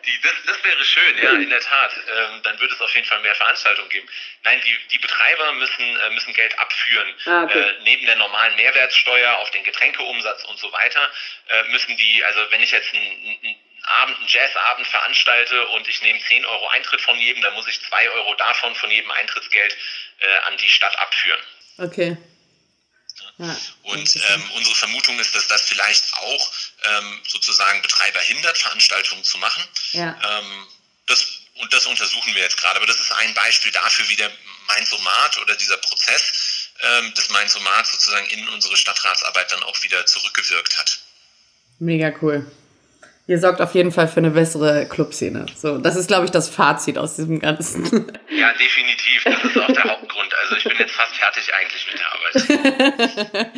die, 0.05 0.21
das, 0.23 0.33
das 0.45 0.63
wäre 0.63 0.83
schön, 0.85 1.17
ja, 1.21 1.31
in 1.31 1.49
der 1.49 1.59
Tat. 1.59 1.91
Ähm, 1.95 2.41
dann 2.43 2.59
würde 2.59 2.73
es 2.73 2.81
auf 2.81 2.93
jeden 2.95 3.05
Fall 3.05 3.19
mehr 3.21 3.35
Veranstaltungen 3.35 3.89
geben. 3.89 4.07
Nein, 4.43 4.61
die, 4.63 4.73
die 4.93 4.99
Betreiber 4.99 5.51
müssen, 5.53 5.83
äh, 5.83 6.09
müssen 6.13 6.33
Geld 6.33 6.57
abführen. 6.57 7.13
Ah, 7.25 7.43
okay. 7.43 7.59
äh, 7.59 7.73
neben 7.83 8.05
der 8.05 8.15
normalen 8.15 8.55
Mehrwertsteuer 8.55 9.37
auf 9.39 9.51
den 9.51 9.63
Getränkeumsatz 9.63 10.45
und 10.45 10.59
so 10.59 10.71
weiter 10.71 11.09
äh, 11.49 11.63
müssen 11.71 11.97
die, 11.97 12.23
also 12.23 12.39
wenn 12.51 12.61
ich 12.61 12.71
jetzt 12.71 12.93
einen, 12.93 13.37
einen 13.43 13.55
Abend, 13.91 14.17
einen 14.17 14.27
Jazzabend 14.27 14.87
veranstalte 14.87 15.67
und 15.69 15.87
ich 15.87 16.01
nehme 16.01 16.19
10 16.19 16.45
Euro 16.45 16.67
Eintritt 16.69 17.01
von 17.01 17.17
jedem, 17.19 17.41
dann 17.41 17.53
muss 17.53 17.67
ich 17.67 17.81
2 17.81 18.09
Euro 18.09 18.33
davon 18.35 18.75
von 18.75 18.89
jedem 18.89 19.11
Eintrittsgeld 19.11 19.77
äh, 20.19 20.37
an 20.47 20.57
die 20.57 20.69
Stadt 20.69 20.97
abführen. 20.99 21.41
Okay. 21.77 22.17
Ja, 23.37 23.57
und 23.83 24.15
ähm, 24.15 24.51
unsere 24.55 24.75
Vermutung 24.75 25.19
ist, 25.19 25.33
dass 25.33 25.47
das 25.47 25.63
vielleicht 25.63 26.13
auch 26.13 26.51
ähm, 26.83 27.21
sozusagen 27.27 27.81
Betreiber 27.81 28.19
hindert, 28.19 28.57
Veranstaltungen 28.57 29.23
zu 29.23 29.37
machen. 29.39 29.63
Ja. 29.93 30.19
Ähm, 30.23 30.67
das, 31.07 31.41
und 31.55 31.73
das 31.73 31.85
untersuchen 31.87 32.35
wir 32.35 32.41
jetzt 32.41 32.57
gerade. 32.57 32.77
Aber 32.77 32.85
das 32.85 32.99
ist 32.99 33.11
ein 33.11 33.33
Beispiel 33.33 33.71
dafür, 33.71 34.07
wie 34.09 34.15
der 34.15 34.31
Mainzomat 34.67 35.39
oder 35.39 35.55
dieser 35.55 35.77
Prozess 35.77 36.69
ähm, 36.81 37.13
des 37.15 37.29
Mainzomat 37.29 37.87
sozusagen 37.87 38.27
in 38.27 38.47
unsere 38.49 38.77
Stadtratsarbeit 38.77 39.51
dann 39.51 39.63
auch 39.63 39.81
wieder 39.83 40.05
zurückgewirkt 40.05 40.77
hat. 40.77 40.99
Mega 41.79 42.13
cool. 42.21 42.45
Ihr 43.31 43.39
sorgt 43.39 43.61
auf 43.61 43.73
jeden 43.75 43.93
Fall 43.93 44.09
für 44.09 44.17
eine 44.17 44.31
bessere 44.31 44.85
Clubszene. 44.87 45.45
So, 45.55 45.77
das 45.77 45.95
ist, 45.95 46.07
glaube 46.07 46.25
ich, 46.25 46.31
das 46.31 46.49
Fazit 46.49 46.97
aus 46.97 47.15
diesem 47.15 47.39
Ganzen. 47.39 47.83
Ja, 48.29 48.49
definitiv. 48.53 49.23
Das 49.23 49.43
ist 49.43 49.57
auch 49.57 49.67
der 49.67 49.83
Hauptgrund. 49.83 50.33
Also 50.41 50.55
ich 50.57 50.63
bin 50.63 50.73
jetzt 50.79 50.91
fast 50.91 51.15
fertig 51.15 51.49
eigentlich 51.53 51.87
mit 51.87 51.99
der 52.01 53.37
Arbeit. 53.37 53.51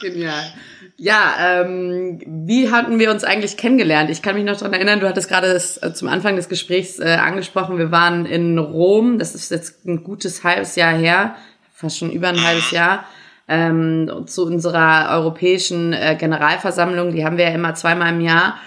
Genial. 0.00 0.52
Ja, 0.96 1.34
ähm, 1.40 2.20
wie 2.24 2.70
hatten 2.70 2.98
wir 2.98 3.10
uns 3.10 3.24
eigentlich 3.24 3.58
kennengelernt? 3.58 4.08
Ich 4.08 4.22
kann 4.22 4.34
mich 4.34 4.44
noch 4.44 4.56
daran 4.56 4.72
erinnern, 4.72 5.00
du 5.00 5.08
hattest 5.08 5.28
gerade 5.28 5.48
äh, 5.54 5.92
zum 5.92 6.08
Anfang 6.08 6.36
des 6.36 6.48
Gesprächs 6.48 6.98
äh, 6.98 7.18
angesprochen, 7.20 7.76
wir 7.76 7.90
waren 7.90 8.24
in 8.24 8.58
Rom, 8.58 9.18
das 9.18 9.34
ist 9.34 9.50
jetzt 9.50 9.84
ein 9.84 10.04
gutes 10.04 10.44
halbes 10.44 10.76
Jahr 10.76 10.94
her, 10.94 11.36
fast 11.74 11.98
schon 11.98 12.10
über 12.10 12.28
ein 12.28 12.42
halbes 12.42 12.70
Jahr, 12.70 13.04
ähm, 13.46 14.24
zu 14.26 14.46
unserer 14.46 15.10
europäischen 15.10 15.92
äh, 15.92 16.16
Generalversammlung, 16.18 17.12
die 17.12 17.24
haben 17.24 17.36
wir 17.36 17.44
ja 17.44 17.54
immer 17.54 17.74
zweimal 17.74 18.12
im 18.12 18.20
Jahr. 18.20 18.58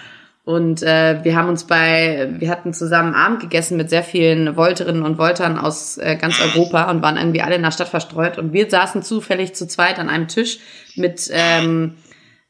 Und 0.44 0.82
äh, 0.82 1.22
wir 1.22 1.36
haben 1.36 1.48
uns 1.48 1.64
bei, 1.64 2.28
wir 2.38 2.50
hatten 2.50 2.74
zusammen 2.74 3.14
Abend 3.14 3.40
gegessen 3.40 3.76
mit 3.76 3.90
sehr 3.90 4.02
vielen 4.02 4.56
Volterinnen 4.56 5.04
und 5.04 5.16
Voltern 5.16 5.56
aus 5.56 5.98
äh, 5.98 6.16
ganz 6.16 6.40
Europa 6.40 6.90
und 6.90 7.00
waren 7.00 7.16
irgendwie 7.16 7.42
alle 7.42 7.54
in 7.54 7.62
der 7.62 7.70
Stadt 7.70 7.88
verstreut. 7.88 8.38
Und 8.38 8.52
wir 8.52 8.68
saßen 8.68 9.02
zufällig 9.02 9.54
zu 9.54 9.68
zweit 9.68 10.00
an 10.00 10.08
einem 10.08 10.26
Tisch 10.26 10.58
mit 10.96 11.30
ähm, 11.32 11.94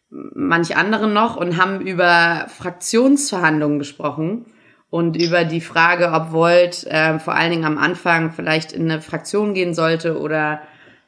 manch 0.09 0.75
anderen 0.75 1.13
noch 1.13 1.37
und 1.37 1.61
haben 1.61 1.81
über 1.81 2.47
Fraktionsverhandlungen 2.49 3.79
gesprochen 3.79 4.47
und 4.89 5.17
über 5.17 5.45
die 5.45 5.61
Frage, 5.61 6.13
ob 6.13 6.33
Volt 6.33 6.87
äh, 6.87 7.19
vor 7.19 7.35
allen 7.35 7.51
Dingen 7.51 7.65
am 7.65 7.79
Anfang 7.79 8.33
vielleicht 8.33 8.73
in 8.73 8.91
eine 8.91 9.03
Fraktion 9.03 9.53
gehen 9.53 9.75
sollte 9.75 10.19
oder 10.19 10.61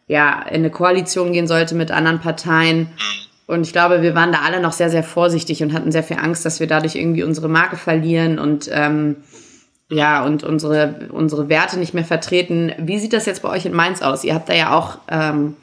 ja 0.06 0.42
in 0.42 0.56
eine 0.56 0.70
Koalition 0.70 1.32
gehen 1.32 1.46
sollte 1.46 1.74
mit 1.74 1.90
anderen 1.90 2.20
Parteien. 2.20 2.88
Und 3.46 3.66
ich 3.66 3.72
glaube, 3.72 4.02
wir 4.02 4.14
waren 4.14 4.32
da 4.32 4.40
alle 4.40 4.60
noch 4.60 4.72
sehr, 4.72 4.90
sehr 4.90 5.04
vorsichtig 5.04 5.62
und 5.62 5.72
hatten 5.72 5.92
sehr 5.92 6.02
viel 6.02 6.18
Angst, 6.18 6.44
dass 6.46 6.60
wir 6.60 6.66
dadurch 6.66 6.94
irgendwie 6.94 7.22
unsere 7.22 7.48
Marke 7.48 7.76
verlieren 7.76 8.38
und 8.38 8.68
ähm, 8.72 9.16
ja, 9.90 10.24
und 10.24 10.44
unsere, 10.44 11.08
unsere 11.10 11.48
Werte 11.50 11.78
nicht 11.78 11.92
mehr 11.92 12.06
vertreten. 12.06 12.72
Wie 12.78 12.98
sieht 12.98 13.12
das 13.12 13.26
jetzt 13.26 13.42
bei 13.42 13.50
euch 13.50 13.66
in 13.66 13.74
Mainz 13.74 14.00
aus? 14.00 14.24
Ihr 14.24 14.34
habt 14.34 14.48
da 14.48 14.54
ja 14.54 14.74
auch 14.74 14.98
ähm, 15.08 15.56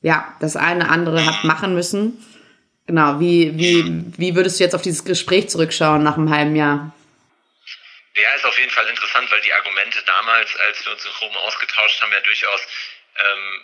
ja, 0.00 0.34
das 0.40 0.56
eine 0.56 0.88
andere 0.88 1.24
habt 1.26 1.44
machen 1.44 1.74
müssen. 1.74 2.24
Genau, 2.86 3.20
wie, 3.20 3.58
wie, 3.58 4.04
wie 4.16 4.34
würdest 4.34 4.58
du 4.58 4.64
jetzt 4.64 4.74
auf 4.74 4.82
dieses 4.82 5.04
Gespräch 5.04 5.50
zurückschauen 5.50 6.02
nach 6.02 6.16
einem 6.16 6.30
halben 6.30 6.56
Jahr? 6.56 6.94
Ja, 8.16 8.34
ist 8.34 8.46
auf 8.46 8.58
jeden 8.58 8.70
Fall 8.70 8.86
interessant, 8.86 9.30
weil 9.30 9.40
die 9.42 9.52
Argumente 9.52 9.98
damals, 10.06 10.48
als 10.66 10.84
wir 10.84 10.92
uns 10.92 11.04
in 11.04 11.10
Rom 11.20 11.36
ausgetauscht 11.36 12.02
haben, 12.02 12.12
ja 12.12 12.20
durchaus 12.20 12.60
ähm, 13.18 13.60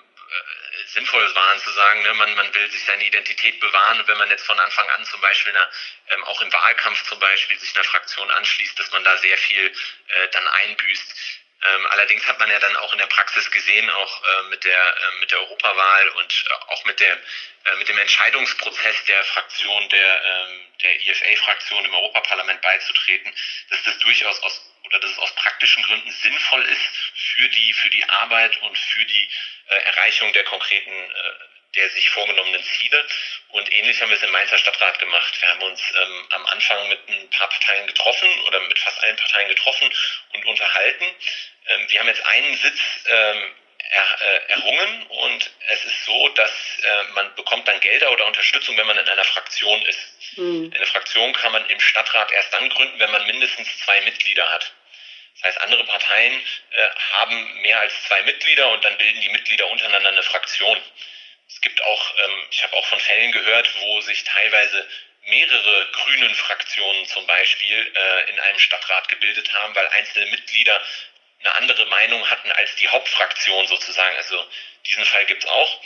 äh, 0.85 0.89
sinnvoll 0.89 1.35
waren 1.35 1.61
zu 1.61 1.71
sagen, 1.71 2.03
ne, 2.03 2.15
man, 2.15 2.35
man 2.35 2.55
will 2.55 2.71
sich 2.71 2.85
seine 2.85 3.05
Identität 3.05 3.61
bewahren 3.61 4.03
wenn 4.07 4.19
man 4.19 4.31
jetzt 4.31 4.47
von 4.47 4.59
Anfang 4.59 4.89
an 4.91 5.05
zum 5.05 5.21
Beispiel 5.21 5.53
einer, 5.53 5.71
ähm, 6.11 6.25
auch 6.25 6.41
im 6.43 6.53
Wahlkampf 6.53 7.03
zum 7.09 7.19
Beispiel 7.19 7.59
sich 7.59 7.75
einer 7.75 7.85
Fraktion 7.85 8.31
anschließt, 8.31 8.79
dass 8.79 8.91
man 8.91 9.05
da 9.05 9.17
sehr 9.19 9.39
viel 9.39 9.67
äh, 9.67 10.29
dann 10.33 10.47
einbüßt. 10.47 11.15
Ähm, 11.63 11.87
allerdings 11.87 12.27
hat 12.27 12.39
man 12.39 12.51
ja 12.51 12.59
dann 12.59 12.77
auch 12.77 12.93
in 12.93 12.99
der 12.99 13.07
Praxis 13.07 13.51
gesehen, 13.51 13.89
auch 13.89 14.23
äh, 14.23 14.43
mit 14.51 14.65
der 14.65 14.97
äh, 14.97 15.21
mit 15.21 15.31
der 15.31 15.39
Europawahl 15.41 16.09
und 16.11 16.45
äh, 16.47 16.73
auch 16.73 16.85
mit 16.85 17.01
der 17.01 17.15
äh, 17.15 17.77
mit 17.77 17.89
dem 17.89 17.97
Entscheidungsprozess 17.97 19.05
der 19.05 19.25
Fraktion 19.25 19.89
der 19.89 20.25
ähm, 20.25 20.61
der 20.83 21.01
IFA-Fraktion 21.01 21.85
im 21.87 21.95
Europaparlament 21.95 22.61
beizutreten, 22.61 23.33
dass 23.71 23.83
das 23.85 23.99
durchaus 24.01 24.43
aus 24.43 24.74
oder 24.85 24.99
dass 24.99 25.11
es 25.11 25.19
aus 25.19 25.35
praktischen 25.35 25.83
Gründen 25.83 26.11
sinnvoll 26.11 26.63
ist 26.63 27.13
für 27.15 27.49
die 27.49 27.73
für 27.75 27.91
die 27.91 28.05
Arbeit 28.09 28.57
und 28.63 28.77
für 28.79 29.05
die 29.05 29.29
äh, 29.69 29.77
Erreichung 29.77 30.33
der 30.33 30.45
konkreten 30.45 31.11
äh, 31.11 31.33
der 31.75 31.91
sich 31.91 32.09
vorgenommenen 32.11 32.63
Ziele. 32.63 33.05
Und 33.49 33.73
ähnlich 33.73 34.01
haben 34.01 34.11
wir 34.11 34.17
es 34.17 34.23
im 34.23 34.31
Mainzer 34.31 34.59
Stadtrat 34.59 34.99
gemacht. 34.99 35.41
Wir 35.41 35.49
haben 35.49 35.63
uns 35.63 35.81
ähm, 36.01 36.27
am 36.31 36.47
Anfang 36.47 36.89
mit 36.89 37.09
ein 37.09 37.31
paar 37.31 37.49
Parteien 37.49 37.87
getroffen 37.87 38.29
oder 38.47 38.61
mit 38.61 38.79
fast 38.79 39.03
allen 39.03 39.17
Parteien 39.17 39.49
getroffen 39.49 39.93
und 40.35 40.45
unterhalten. 40.47 41.05
Ähm, 41.67 41.91
wir 41.91 42.01
haben 42.01 42.09
jetzt 42.09 42.25
einen 42.27 42.57
Sitz 42.57 42.81
ähm, 43.07 43.55
er, 43.91 44.21
äh, 44.21 44.53
errungen 44.53 45.03
und 45.05 45.51
es 45.69 45.85
ist 45.85 46.05
so, 46.05 46.29
dass 46.31 46.51
äh, 46.83 47.03
man 47.15 47.35
bekommt 47.35 47.69
dann 47.69 47.81
Gelder 47.81 48.11
oder 48.13 48.27
Unterstützung, 48.27 48.77
wenn 48.77 48.87
man 48.87 48.99
in 48.99 49.09
einer 49.09 49.25
Fraktion 49.25 49.83
ist. 49.83 49.99
Mhm. 50.37 50.73
Eine 50.75 50.87
Fraktion 50.87 51.33
kann 51.33 51.53
man 51.53 51.69
im 51.69 51.81
Stadtrat 51.81 52.33
erst 52.33 52.53
dann 52.53 52.69
gründen, 52.69 52.99
wenn 52.99 53.11
man 53.11 53.27
mindestens 53.27 53.69
zwei 53.85 54.01
Mitglieder 54.03 54.51
hat. 54.51 54.73
Das 55.35 55.45
heißt, 55.45 55.61
andere 55.63 55.85
Parteien 55.85 56.41
äh, 56.71 56.89
haben 57.13 57.61
mehr 57.63 57.81
als 57.81 57.93
zwei 58.05 58.23
Mitglieder 58.23 58.71
und 58.71 58.85
dann 58.85 58.97
bilden 58.97 59.21
die 59.21 59.29
Mitglieder 59.29 59.69
untereinander 59.69 60.11
eine 60.11 60.23
Fraktion. 60.23 60.79
Es 61.49 61.61
gibt 61.61 61.83
auch, 61.83 62.15
ähm, 62.25 62.47
ich 62.51 62.63
habe 62.63 62.75
auch 62.77 62.87
von 62.87 63.01
Fällen 63.01 63.33
gehört, 63.33 63.69
wo 63.81 64.01
sich 64.01 64.25
teilweise 64.25 64.89
mehrere 65.27 65.87
grünen 65.93 66.35
Fraktionen 66.35 67.07
zum 67.07 67.27
Beispiel 67.27 67.93
äh, 67.95 68.31
in 68.31 68.39
einem 68.41 68.59
Stadtrat 68.59 69.09
gebildet 69.09 69.53
haben, 69.55 69.75
weil 69.75 69.87
einzelne 69.89 70.27
Mitglieder 70.27 70.81
eine 71.45 71.55
andere 71.57 71.87
Meinung 71.87 72.29
hatten 72.31 72.51
als 72.53 72.75
die 72.77 72.89
Hauptfraktion 72.89 73.67
sozusagen. 73.67 74.17
Also 74.17 74.47
diesen 74.87 75.05
Fall 75.05 75.27
gibt 75.27 75.45
es 75.45 75.51
auch. 75.51 75.81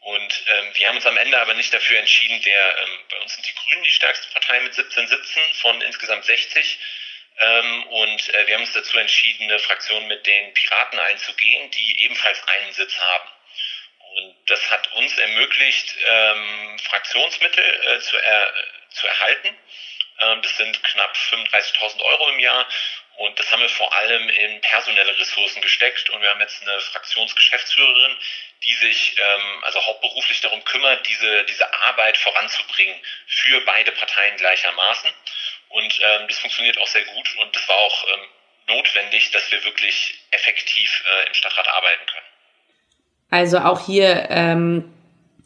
Und 0.00 0.42
ähm, 0.46 0.70
wir 0.74 0.88
haben 0.88 0.96
uns 0.96 1.06
am 1.06 1.16
Ende 1.16 1.38
aber 1.38 1.54
nicht 1.54 1.74
dafür 1.74 1.98
entschieden, 1.98 2.40
der, 2.42 2.78
ähm, 2.78 2.98
bei 3.10 3.18
uns 3.18 3.34
sind 3.34 3.46
die 3.46 3.54
Grünen 3.54 3.82
die 3.82 3.90
stärkste 3.90 4.28
Partei 4.32 4.60
mit 4.60 4.74
17 4.74 5.08
Sitzen 5.08 5.42
von 5.54 5.80
insgesamt 5.82 6.24
60. 6.24 6.78
Ähm, 7.38 7.86
und 7.88 8.34
äh, 8.34 8.46
wir 8.46 8.54
haben 8.54 8.62
uns 8.62 8.72
dazu 8.72 8.96
entschieden, 8.98 9.44
eine 9.44 9.58
Fraktion 9.58 10.06
mit 10.06 10.26
den 10.26 10.54
Piraten 10.54 10.98
einzugehen, 10.98 11.70
die 11.72 12.04
ebenfalls 12.04 12.40
einen 12.46 12.72
Sitz 12.72 12.96
haben. 12.98 13.28
Und 14.16 14.36
das 14.46 14.70
hat 14.70 14.90
uns 14.92 15.18
ermöglicht, 15.18 15.94
ähm, 16.06 16.78
Fraktionsmittel 16.78 17.64
äh, 17.64 18.00
zu, 18.00 18.16
er, 18.16 18.54
zu 18.90 19.06
erhalten. 19.06 19.58
Ähm, 20.20 20.42
das 20.42 20.56
sind 20.56 20.82
knapp 20.82 21.14
35.000 21.14 22.00
Euro 22.00 22.28
im 22.30 22.38
Jahr. 22.38 22.66
Und 23.16 23.38
das 23.38 23.50
haben 23.50 23.62
wir 23.62 23.68
vor 23.68 23.92
allem 23.94 24.28
in 24.28 24.60
personelle 24.60 25.18
Ressourcen 25.18 25.62
gesteckt. 25.62 26.10
Und 26.10 26.20
wir 26.20 26.28
haben 26.28 26.40
jetzt 26.40 26.60
eine 26.62 26.78
Fraktionsgeschäftsführerin, 26.80 28.16
die 28.62 28.74
sich 28.74 29.16
ähm, 29.18 29.64
also 29.64 29.80
hauptberuflich 29.84 30.40
darum 30.42 30.62
kümmert, 30.64 31.06
diese, 31.06 31.44
diese 31.44 31.72
Arbeit 31.84 32.18
voranzubringen 32.18 32.96
für 33.26 33.60
beide 33.62 33.92
Parteien 33.92 34.36
gleichermaßen. 34.36 35.10
Und 35.68 36.00
ähm, 36.02 36.28
das 36.28 36.38
funktioniert 36.38 36.78
auch 36.78 36.86
sehr 36.86 37.04
gut. 37.04 37.36
Und 37.38 37.56
das 37.56 37.66
war 37.68 37.76
auch 37.76 38.04
ähm, 38.14 38.76
notwendig, 38.76 39.30
dass 39.30 39.50
wir 39.50 39.64
wirklich 39.64 40.20
effektiv 40.30 41.02
äh, 41.06 41.28
im 41.28 41.34
Stadtrat 41.34 41.68
arbeiten 41.68 42.06
können. 42.06 42.26
Also 43.30 43.58
auch 43.58 43.86
hier 43.86 44.28
ähm, 44.30 44.95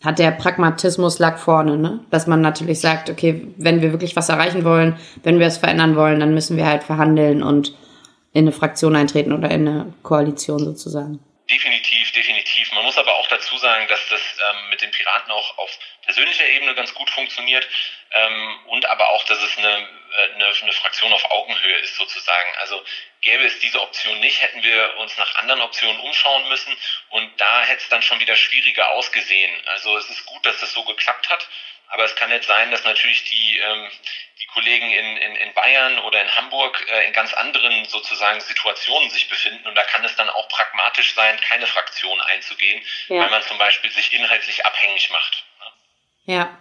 hat 0.02 0.18
der 0.18 0.30
Pragmatismus 0.30 1.18
lag 1.18 1.38
vorne, 1.38 1.76
ne? 1.76 2.00
Dass 2.10 2.26
man 2.26 2.40
natürlich 2.40 2.80
sagt, 2.80 3.10
okay, 3.10 3.46
wenn 3.56 3.82
wir 3.82 3.92
wirklich 3.92 4.16
was 4.16 4.28
erreichen 4.28 4.64
wollen, 4.64 4.98
wenn 5.22 5.38
wir 5.38 5.46
es 5.46 5.58
verändern 5.58 5.96
wollen, 5.96 6.20
dann 6.20 6.32
müssen 6.32 6.56
wir 6.56 6.66
halt 6.66 6.84
verhandeln 6.84 7.42
und 7.42 7.74
in 8.32 8.44
eine 8.44 8.52
Fraktion 8.52 8.96
eintreten 8.96 9.32
oder 9.32 9.50
in 9.50 9.68
eine 9.68 9.94
Koalition 10.02 10.60
sozusagen. 10.60 11.20
Definitiv, 11.50 12.12
definitiv. 12.12 12.72
Man 12.72 12.84
muss 12.84 12.96
aber 12.96 13.12
auch 13.12 13.26
dazu 13.26 13.58
sagen, 13.58 13.84
dass 13.88 14.00
das 14.08 14.20
ähm, 14.20 14.70
mit 14.70 14.80
den 14.80 14.90
Piraten 14.92 15.32
auch 15.32 15.58
auf 15.58 15.70
persönlicher 16.04 16.48
Ebene 16.48 16.74
ganz 16.76 16.94
gut 16.94 17.10
funktioniert 17.10 17.66
ähm, 18.12 18.58
und 18.68 18.88
aber 18.88 19.10
auch, 19.10 19.24
dass 19.24 19.42
es 19.42 19.58
eine, 19.58 19.88
eine, 20.16 20.53
eine 20.62 20.73
Fraktion 20.73 21.12
auf 21.12 21.31
Augenhöhe 21.31 21.77
ist 21.79 21.96
sozusagen. 21.96 22.49
Also 22.59 22.83
gäbe 23.20 23.44
es 23.44 23.59
diese 23.61 23.81
Option 23.81 24.18
nicht, 24.20 24.40
hätten 24.42 24.62
wir 24.62 24.96
uns 24.99 25.16
nach 25.16 25.35
anderen 25.37 25.61
Optionen 25.61 26.01
umschauen 26.01 26.49
müssen 26.49 26.77
und 27.11 27.40
da 27.40 27.62
hätte 27.64 27.83
es 27.83 27.88
dann 27.88 28.03
schon 28.03 28.20
wieder 28.20 28.37
schwieriger 28.37 28.90
ausgesehen. 28.90 29.53
Also 29.66 29.96
es 29.96 30.09
ist 30.11 30.27
gut, 30.27 30.44
dass 30.46 30.59
das 30.61 30.73
so 30.73 30.85
geklappt 30.85 31.29
hat, 31.29 31.49
aber 31.88 32.05
es 32.05 32.14
kann 32.16 32.31
jetzt 32.31 32.46
sein, 32.46 32.70
dass 32.70 32.85
natürlich 32.85 33.25
die, 33.25 33.59
ähm, 33.59 33.90
die 34.40 34.46
Kollegen 34.46 34.90
in, 34.90 35.16
in, 35.16 35.37
in 35.37 35.55
Bayern 35.55 35.99
oder 35.99 36.23
in 36.23 36.37
Hamburg 36.37 36.85
äh, 36.88 37.07
in 37.07 37.12
ganz 37.12 37.35
anderen 37.35 37.85
sozusagen 37.87 38.40
Situationen 38.40 39.11
sich 39.11 39.29
befinden 39.29 39.66
und 39.66 39.75
da 39.75 39.85
kann 39.85 40.05
es 40.05 40.16
dann 40.16 40.31
auch 40.31 40.49
pragmatisch 40.49 41.14
sein, 41.14 41.40
keine 41.40 41.66
Fraktion 41.66 42.20
einzugehen, 42.20 42.85
ja. 43.09 43.20
weil 43.20 43.31
man 43.31 43.42
zum 43.42 43.59
Beispiel 43.59 43.90
sich 43.90 44.12
inhaltlich 44.12 44.64
abhängig 44.64 45.11
macht. 45.11 45.44
Ja. 46.25 46.59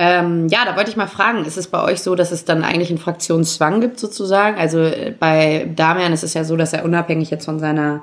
Ähm, 0.00 0.46
ja, 0.46 0.60
da 0.64 0.76
wollte 0.76 0.90
ich 0.90 0.96
mal 0.96 1.08
fragen, 1.08 1.44
ist 1.44 1.56
es 1.56 1.66
bei 1.66 1.82
euch 1.82 2.02
so, 2.02 2.14
dass 2.14 2.30
es 2.30 2.44
dann 2.44 2.62
eigentlich 2.62 2.90
einen 2.90 3.00
Fraktionszwang 3.00 3.80
gibt 3.80 3.98
sozusagen? 3.98 4.56
Also 4.56 4.78
äh, 4.78 5.12
bei 5.18 5.68
Damian 5.74 6.12
ist 6.12 6.22
es 6.22 6.34
ja 6.34 6.44
so, 6.44 6.56
dass 6.56 6.72
er 6.72 6.84
unabhängig 6.84 7.30
jetzt 7.30 7.46
von 7.46 7.58
seiner, 7.58 8.02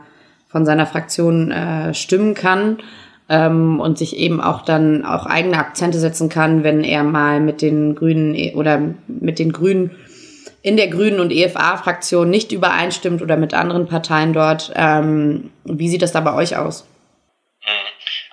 von 0.50 0.66
seiner 0.66 0.88
Fraktion 0.88 1.52
äh, 1.52 1.94
stimmen 1.94 2.34
kann 2.34 2.80
ähm, 3.30 3.80
und 3.80 3.98
sich 3.98 4.18
eben 4.18 4.42
auch 4.42 4.64
dann 4.64 5.06
auch 5.06 5.26
eigene 5.26 5.58
Akzente 5.58 5.98
setzen 5.98 6.28
kann, 6.28 6.66
wenn 6.66 6.84
er 6.84 7.06
mal 7.06 7.40
mit 7.40 7.62
den 7.62 7.96
Grünen 7.96 8.36
äh, 8.36 8.54
oder 8.56 8.82
mit 9.08 9.40
den 9.40 9.54
Grünen 9.54 9.92
in 10.62 10.76
der 10.76 10.90
Grünen 10.90 11.22
und 11.22 11.32
EFA-Fraktion 11.32 12.30
nicht 12.30 12.52
übereinstimmt 12.52 13.22
oder 13.22 13.38
mit 13.38 13.54
anderen 13.54 13.88
Parteien 13.88 14.34
dort. 14.34 14.74
Ähm, 14.76 15.52
wie 15.64 15.88
sieht 15.88 16.02
das 16.02 16.12
da 16.12 16.20
bei 16.20 16.34
euch 16.34 16.58
aus? 16.58 16.86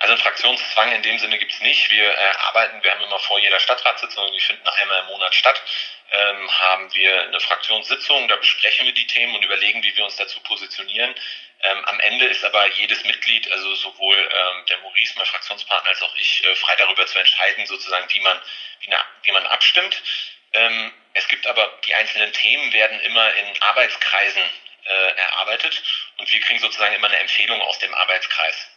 Also 0.03 0.15
einen 0.15 0.21
Fraktionszwang 0.21 0.91
in 0.91 1.01
dem 1.01 1.17
Sinne 1.17 1.37
gibt 1.37 1.53
es 1.53 1.61
nicht. 1.61 1.89
Wir 1.89 2.03
äh, 2.03 2.31
arbeiten, 2.39 2.83
wir 2.83 2.91
haben 2.91 3.01
immer 3.05 3.19
vor 3.19 3.39
jeder 3.39 3.57
Stadtratssitzung, 3.57 4.29
die 4.33 4.39
finden 4.41 4.67
einmal 4.67 4.99
im 4.99 5.05
Monat 5.05 5.33
statt, 5.33 5.63
ähm, 6.11 6.59
haben 6.59 6.93
wir 6.93 7.21
eine 7.21 7.39
Fraktionssitzung, 7.39 8.27
da 8.27 8.35
besprechen 8.35 8.85
wir 8.85 8.93
die 8.93 9.07
Themen 9.07 9.33
und 9.33 9.45
überlegen, 9.45 9.81
wie 9.81 9.95
wir 9.95 10.03
uns 10.03 10.17
dazu 10.17 10.41
positionieren. 10.41 11.15
Ähm, 11.61 11.85
am 11.85 12.01
Ende 12.01 12.25
ist 12.25 12.43
aber 12.43 12.67
jedes 12.71 13.01
Mitglied, 13.05 13.49
also 13.49 13.75
sowohl 13.75 14.17
ähm, 14.17 14.65
der 14.65 14.79
Maurice, 14.79 15.13
mein 15.15 15.25
Fraktionspartner, 15.25 15.91
als 15.91 16.01
auch 16.01 16.15
ich, 16.17 16.45
äh, 16.45 16.53
frei 16.55 16.75
darüber 16.75 17.05
zu 17.05 17.17
entscheiden, 17.17 17.65
sozusagen, 17.65 18.05
wie 18.13 18.19
man, 18.19 18.41
wie, 18.81 18.87
na, 18.89 19.05
wie 19.21 19.31
man 19.31 19.45
abstimmt. 19.45 20.03
Ähm, 20.51 20.93
es 21.13 21.29
gibt 21.29 21.47
aber, 21.47 21.79
die 21.85 21.95
einzelnen 21.95 22.33
Themen 22.33 22.73
werden 22.73 22.99
immer 22.99 23.33
in 23.35 23.61
Arbeitskreisen 23.61 24.43
äh, 24.83 25.15
erarbeitet 25.15 25.81
und 26.17 26.29
wir 26.29 26.41
kriegen 26.41 26.59
sozusagen 26.59 26.93
immer 26.93 27.07
eine 27.07 27.19
Empfehlung 27.19 27.61
aus 27.61 27.79
dem 27.79 27.93
Arbeitskreis. 27.93 28.72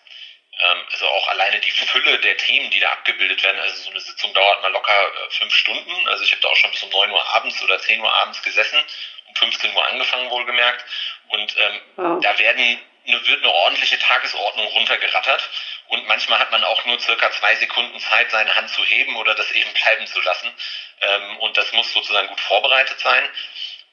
Ähm, 0.59 0.87
also 0.90 1.07
auch 1.07 1.29
alleine 1.29 1.61
die 1.61 1.71
Fülle 1.71 2.19
der 2.19 2.37
Themen, 2.38 2.71
die 2.71 2.81
da 2.81 2.90
abgebildet 2.92 3.42
werden. 3.42 3.61
Also 3.61 3.83
so 3.83 3.90
eine 3.90 4.01
Sitzung 4.01 4.33
dauert 4.33 4.62
mal 4.62 4.73
locker 4.73 4.92
äh, 4.92 5.31
fünf 5.31 5.55
Stunden. 5.55 6.09
Also 6.09 6.25
ich 6.25 6.33
habe 6.33 6.40
da 6.40 6.49
auch 6.49 6.57
schon 6.57 6.71
bis 6.71 6.83
um 6.83 6.90
neun 6.90 7.11
Uhr 7.11 7.27
abends 7.35 7.62
oder 7.62 7.79
zehn 7.79 8.01
Uhr 8.01 8.12
abends 8.12 8.42
gesessen, 8.42 8.79
um 9.29 9.35
15 9.35 9.75
Uhr 9.75 9.87
angefangen 9.87 10.31
wohlgemerkt. 10.31 10.85
Und 11.29 11.55
ähm, 11.59 11.81
wow. 11.97 12.21
da 12.23 12.38
werden 12.38 12.79
eine, 13.07 13.27
wird 13.27 13.42
eine 13.42 13.53
ordentliche 13.53 13.99
Tagesordnung 13.99 14.66
runtergerattert. 14.69 15.51
Und 15.88 16.07
manchmal 16.07 16.38
hat 16.38 16.51
man 16.51 16.64
auch 16.64 16.85
nur 16.87 16.99
circa 17.01 17.31
zwei 17.33 17.55
Sekunden 17.57 18.01
Zeit, 18.01 18.31
seine 18.31 18.55
Hand 18.55 18.71
zu 18.71 18.83
heben 18.83 19.16
oder 19.16 19.35
das 19.35 19.51
eben 19.53 19.73
bleiben 19.75 20.07
zu 20.07 20.21
lassen. 20.21 20.51
Ähm, 21.03 21.37
und 21.40 21.59
das 21.59 21.71
muss 21.73 21.92
sozusagen 21.92 22.29
gut 22.29 22.40
vorbereitet 22.40 22.99
sein. 23.01 23.29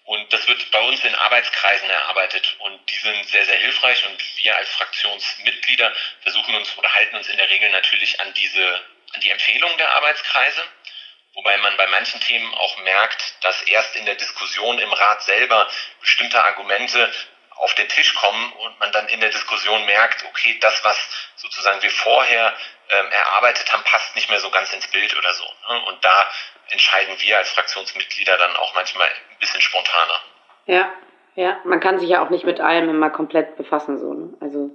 Und 0.05 0.33
das 0.33 0.47
wird 0.47 0.69
bei 0.71 0.81
uns 0.81 1.01
in 1.03 1.15
Arbeitskreisen 1.15 1.89
erarbeitet 1.89 2.55
und 2.59 2.89
die 2.89 2.95
sind 2.95 3.25
sehr, 3.29 3.45
sehr 3.45 3.57
hilfreich 3.57 4.05
und 4.05 4.21
wir 4.41 4.55
als 4.57 4.69
Fraktionsmitglieder 4.69 5.93
versuchen 6.21 6.55
uns 6.55 6.77
oder 6.77 6.93
halten 6.93 7.15
uns 7.15 7.29
in 7.29 7.37
der 7.37 7.49
Regel 7.49 7.69
natürlich 7.69 8.19
an 8.19 8.33
diese, 8.33 8.81
an 9.13 9.21
die 9.21 9.29
Empfehlungen 9.29 9.77
der 9.77 9.95
Arbeitskreise. 9.95 10.61
Wobei 11.35 11.57
man 11.57 11.77
bei 11.77 11.87
manchen 11.87 12.19
Themen 12.19 12.53
auch 12.53 12.77
merkt, 12.77 13.35
dass 13.41 13.61
erst 13.63 13.95
in 13.95 14.05
der 14.05 14.15
Diskussion 14.15 14.77
im 14.77 14.91
Rat 14.91 15.23
selber 15.23 15.69
bestimmte 16.01 16.43
Argumente 16.43 17.11
auf 17.55 17.73
den 17.75 17.87
Tisch 17.87 18.13
kommen 18.15 18.51
und 18.53 18.77
man 18.79 18.91
dann 18.91 19.07
in 19.07 19.21
der 19.21 19.29
Diskussion 19.29 19.85
merkt, 19.85 20.23
okay, 20.25 20.57
das, 20.59 20.83
was 20.83 20.97
sozusagen 21.37 21.81
wir 21.81 21.91
vorher 21.91 22.55
ähm, 22.99 23.11
erarbeitet 23.11 23.71
haben, 23.71 23.83
passt 23.83 24.15
nicht 24.15 24.29
mehr 24.29 24.39
so 24.39 24.49
ganz 24.49 24.71
ins 24.73 24.87
Bild 24.87 25.15
oder 25.17 25.33
so. 25.33 25.45
Ne? 25.69 25.81
Und 25.85 26.03
da 26.03 26.29
entscheiden 26.69 27.15
wir 27.19 27.37
als 27.37 27.51
Fraktionsmitglieder 27.51 28.37
dann 28.37 28.55
auch 28.55 28.73
manchmal 28.73 29.07
ein 29.07 29.39
bisschen 29.39 29.61
spontaner. 29.61 30.19
Ja, 30.65 30.93
ja, 31.35 31.59
man 31.63 31.79
kann 31.79 31.99
sich 31.99 32.09
ja 32.09 32.23
auch 32.23 32.29
nicht 32.29 32.45
mit 32.45 32.59
allem 32.59 32.89
immer 32.89 33.09
komplett 33.09 33.57
befassen, 33.57 33.97
so, 33.99 34.13
ne? 34.13 34.33
Also. 34.39 34.69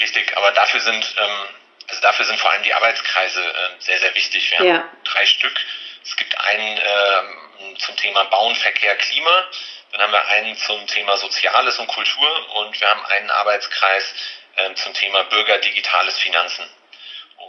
Richtig, 0.00 0.36
aber 0.36 0.50
dafür 0.52 0.80
sind, 0.80 1.14
ähm, 1.18 1.46
also 1.88 2.00
dafür 2.00 2.24
sind 2.24 2.40
vor 2.40 2.50
allem 2.50 2.62
die 2.62 2.74
Arbeitskreise 2.74 3.40
äh, 3.40 3.80
sehr, 3.80 3.98
sehr 3.98 4.14
wichtig. 4.14 4.50
Wir 4.50 4.66
ja. 4.66 4.74
haben 4.74 4.88
drei 5.04 5.26
Stück. 5.26 5.54
Es 6.02 6.16
gibt 6.16 6.38
einen 6.40 6.80
ähm, 6.82 7.78
zum 7.78 7.96
Thema 7.96 8.24
Bauen, 8.24 8.54
Verkehr, 8.56 8.96
Klima. 8.96 9.48
Dann 9.92 10.02
haben 10.02 10.12
wir 10.12 10.26
einen 10.28 10.56
zum 10.56 10.86
Thema 10.86 11.16
Soziales 11.16 11.78
und 11.78 11.86
Kultur 11.86 12.56
und 12.56 12.80
wir 12.80 12.90
haben 12.90 13.04
einen 13.06 13.30
Arbeitskreis 13.30 14.14
äh, 14.56 14.74
zum 14.74 14.92
Thema 14.94 15.22
Bürger, 15.24 15.58
Digitales, 15.58 16.18
Finanzen. 16.18 16.64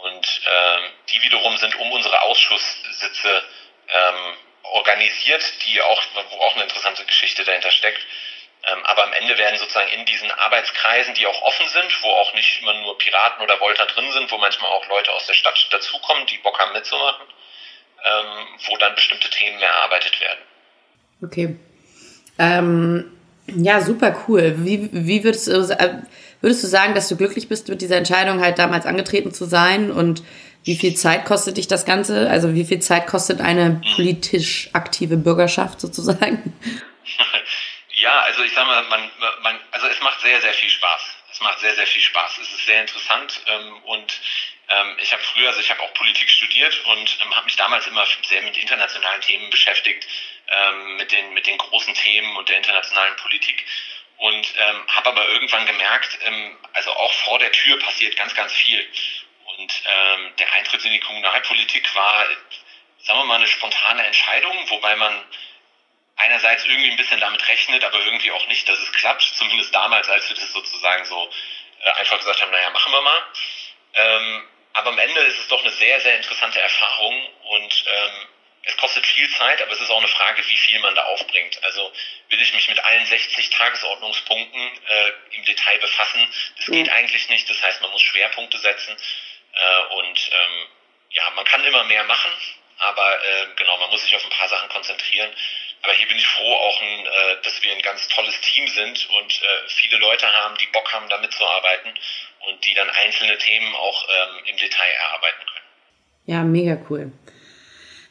Und 0.06 0.41
ähm, 0.46 0.84
die 1.10 1.22
wiederum 1.24 1.58
sind 1.58 1.76
um 1.80 1.91
unsere 1.91 2.22
Ausschusssitze 2.22 3.41
ähm, 3.89 4.34
organisiert, 4.62 5.44
die 5.65 5.82
auch, 5.82 6.04
wo 6.30 6.38
auch 6.41 6.54
eine 6.54 6.63
interessante 6.63 7.04
Geschichte 7.06 7.44
dahinter 7.44 7.72
steckt. 7.72 8.00
Ähm, 8.68 8.86
aber 8.86 9.04
am 9.06 9.13
Ende 9.13 9.36
werden 9.38 9.58
sozusagen 9.58 9.91
in 9.91 10.06
diesen 10.06 10.30
Arbeitskreisen, 10.30 11.15
die 11.15 11.26
auch 11.26 11.41
offen 11.41 11.68
sind, 11.70 12.04
wo 12.04 12.10
auch 12.10 12.34
nicht 12.36 12.62
immer 12.62 12.74
nur 12.74 12.98
Piraten 13.00 13.44
oder 13.44 13.60
Volta 13.60 13.86
drin 13.86 14.12
sind, 14.12 14.32
wo 14.32 14.38
manchmal 14.38 14.70
auch 14.72 14.88
Leute 14.88 15.12
aus 15.12 15.26
der 15.26 15.34
Stadt 15.34 15.68
dazukommen, 15.72 16.28
die 16.28 16.38
Bock 16.38 16.60
haben 16.60 16.74
mitzumachen, 16.74 17.26
ähm, 18.04 18.48
wo 18.68 18.78
dann 18.78 18.94
bestimmte 18.94 19.30
Themen 19.32 19.60
erarbeitet 19.60 20.20
werden. 20.22 20.39
Okay. 21.24 21.56
Ähm, 22.38 23.12
ja, 23.48 23.82
super 23.82 24.24
cool. 24.28 24.54
Wie, 24.58 24.88
wie 24.91 25.24
würdest 25.24 25.48
du, 25.48 25.62
äh, 25.74 26.02
Würdest 26.41 26.63
du 26.63 26.67
sagen, 26.67 26.95
dass 26.95 27.08
du 27.08 27.17
glücklich 27.17 27.48
bist 27.48 27.67
mit 27.69 27.82
dieser 27.82 27.98
Entscheidung, 27.98 28.41
halt 28.41 28.60
damals 28.60 28.86
angetreten 28.86 29.34
zu 29.34 29.45
sein? 29.45 29.91
Und 29.91 30.24
wie 30.63 30.76
viel 30.76 30.95
Zeit 30.95 31.26
kostet 31.26 31.58
dich 31.58 31.67
das 31.67 31.86
Ganze? 31.86 32.30
Also 32.30 32.54
wie 32.54 32.65
viel 32.65 32.80
Zeit 32.80 33.08
kostet 33.08 33.39
eine 33.41 33.82
politisch 33.95 34.69
aktive 34.74 35.17
Bürgerschaft 35.17 35.80
sozusagen? 35.82 36.54
Ja, 37.98 38.21
also 38.21 38.43
ich 38.43 38.54
sag 38.54 38.67
mal, 38.67 38.84
man, 38.84 39.10
man, 39.41 39.60
also 39.71 39.88
es 39.88 40.00
macht 40.02 40.19
sehr, 40.21 40.41
sehr 40.41 40.54
viel 40.54 40.69
Spaß. 40.69 41.02
Es 41.32 41.39
macht 41.39 41.60
sehr, 41.60 41.74
sehr 41.76 41.88
viel 41.88 42.02
Spaß. 42.02 42.38
Es 42.39 42.52
ist 42.52 42.65
sehr 42.65 42.82
interessant 42.82 43.41
ähm, 43.48 43.78
und 43.86 44.19
ähm, 44.67 44.98
ich 45.02 45.12
habe 45.13 45.24
früher, 45.24 45.48
also 45.48 45.60
ich 45.60 45.69
habe 45.69 45.82
auch 45.82 45.93
Politik 45.93 46.30
studiert 46.30 46.78
und 46.86 47.17
ähm, 47.24 47.36
habe 47.36 47.45
mich 47.45 47.56
damals 47.56 47.88
immer 47.88 48.06
sehr 48.28 48.41
mit 48.41 48.58
internationalen 48.58 49.21
Themen 49.21 49.50
beschäftigt, 49.50 50.08
ähm, 50.50 50.98
mit 50.98 51.12
den 51.12 51.34
mit 51.34 51.48
den 51.48 51.58
großen 51.58 51.93
Themen 51.93 52.36
und 52.38 52.50
der 52.50 52.58
internationalen 52.58 53.15
Politik 53.15 53.65
und 54.17 54.54
ähm, 54.58 54.88
habe 54.88 55.10
aber 55.10 55.28
irgendwann 55.30 55.65
gemerkt, 55.65 56.17
ähm, 56.21 56.58
also 56.73 56.91
auch 56.91 57.13
vor 57.13 57.39
der 57.39 57.51
Tür 57.51 57.80
passiert 57.80 58.15
ganz, 58.15 58.34
ganz 58.34 58.54
viel. 58.54 58.86
Und 59.58 59.73
ähm, 59.86 60.34
der 60.38 60.51
Eintritt 60.54 60.84
in 60.86 60.91
die 60.91 60.99
Kommunalpolitik 60.99 61.93
war, 61.95 62.25
sagen 63.04 63.19
wir 63.19 63.25
mal, 63.25 63.36
eine 63.36 63.47
spontane 63.47 64.06
Entscheidung, 64.06 64.69
wobei 64.69 64.95
man 64.95 65.23
einerseits 66.17 66.65
irgendwie 66.65 66.91
ein 66.91 66.97
bisschen 66.97 67.19
damit 67.19 67.45
rechnet, 67.47 67.84
aber 67.84 68.04
irgendwie 68.06 68.32
auch 68.32 68.47
nicht, 68.47 68.67
dass 68.67 68.80
es 68.80 68.91
klappt. 68.93 69.23
Zumindest 69.23 69.73
damals, 69.73 70.10
als 70.10 70.28
wir 70.30 70.36
das 70.36 70.51
sozusagen 70.51 71.06
so 71.06 71.30
äh, 71.82 71.91
einfach 71.91 72.17
gesagt 72.17 72.41
haben, 72.41 72.51
naja, 72.51 72.69
machen 72.69 72.91
wir 72.91 73.01
mal. 73.01 73.23
Ähm, 73.95 74.47
aber 74.73 74.89
am 74.89 74.99
Ende 74.99 75.21
ist 75.21 75.39
es 75.39 75.47
doch 75.47 75.62
eine 75.62 75.71
sehr, 75.71 76.01
sehr 76.01 76.17
interessante 76.17 76.60
Erfahrung 76.60 77.30
und 77.43 77.86
ähm, 77.88 78.28
es 78.65 78.78
kostet 78.78 79.06
viel 79.06 79.30
Zeit, 79.30 79.62
aber 79.62 79.71
es 79.71 79.80
ist 79.80 79.89
auch 79.91 79.99
eine 79.99 80.08
Frage, 80.08 80.45
wie 80.47 80.58
viel 80.58 80.80
man 80.80 80.95
da 80.95 81.04
aufbringt. 81.04 81.63
Also 81.63 81.91
will 82.30 82.41
ich 82.41 82.54
mich 82.54 82.67
mit 82.67 82.84
allen 82.84 83.06
60 83.06 83.49
Tagesordnungspunkten 83.51 84.62
äh, 84.62 85.12
im 85.36 85.45
Detail 85.45 85.78
befassen. 85.78 86.28
Das 86.58 86.65
geht 86.65 86.89
eigentlich 86.89 87.30
nicht. 87.30 87.49
Das 87.49 87.62
heißt, 87.62 87.82
man 87.82 87.91
muss 87.91 88.01
Schwerpunkte 88.01 88.58
setzen 88.58 88.95
äh, 89.54 89.93
und 89.93 90.32
ähm, 90.32 90.67
ja, 91.12 91.30
man 91.36 91.45
kann 91.45 91.63
immer 91.63 91.84
mehr 91.84 92.04
machen, 92.06 92.32
aber 92.80 93.23
äh, 93.23 93.47
genau, 93.56 93.78
man 93.78 93.89
muss 93.89 94.01
sich 94.01 94.15
auf 94.15 94.23
ein 94.23 94.32
paar 94.32 94.49
Sachen 94.49 94.67
konzentrieren. 94.69 95.32
Aber 95.84 95.93
hier 95.93 96.08
bin 96.08 96.17
ich 96.17 96.25
froh, 96.25 96.54
auch, 96.56 96.82
ein, 96.82 97.06
äh, 97.06 97.41
dass 97.43 97.62
wir 97.62 97.71
ein 97.71 97.82
ganz 97.84 98.08
tolles 98.08 98.39
Team 98.41 98.67
sind 98.67 99.08
und 99.12 99.41
äh, 99.41 99.69
viele 99.69 99.97
Leute 99.97 100.32
haben, 100.34 100.58
die 100.58 100.65
Bock 100.67 100.91
haben, 100.91 101.08
da 101.10 101.19
mitzuarbeiten 101.19 101.93
und 102.47 102.65
die 102.65 102.73
dann 102.73 102.89
einzelne 102.89 103.38
Themen 103.38 103.75
auch 103.75 104.08
ähm, 104.10 104.45
im 104.45 104.58
Detail 104.58 104.91
erarbeiten 104.91 105.45
können. 105.45 105.65
Ja, 106.25 106.43
mega 106.43 106.78
cool. 106.89 107.12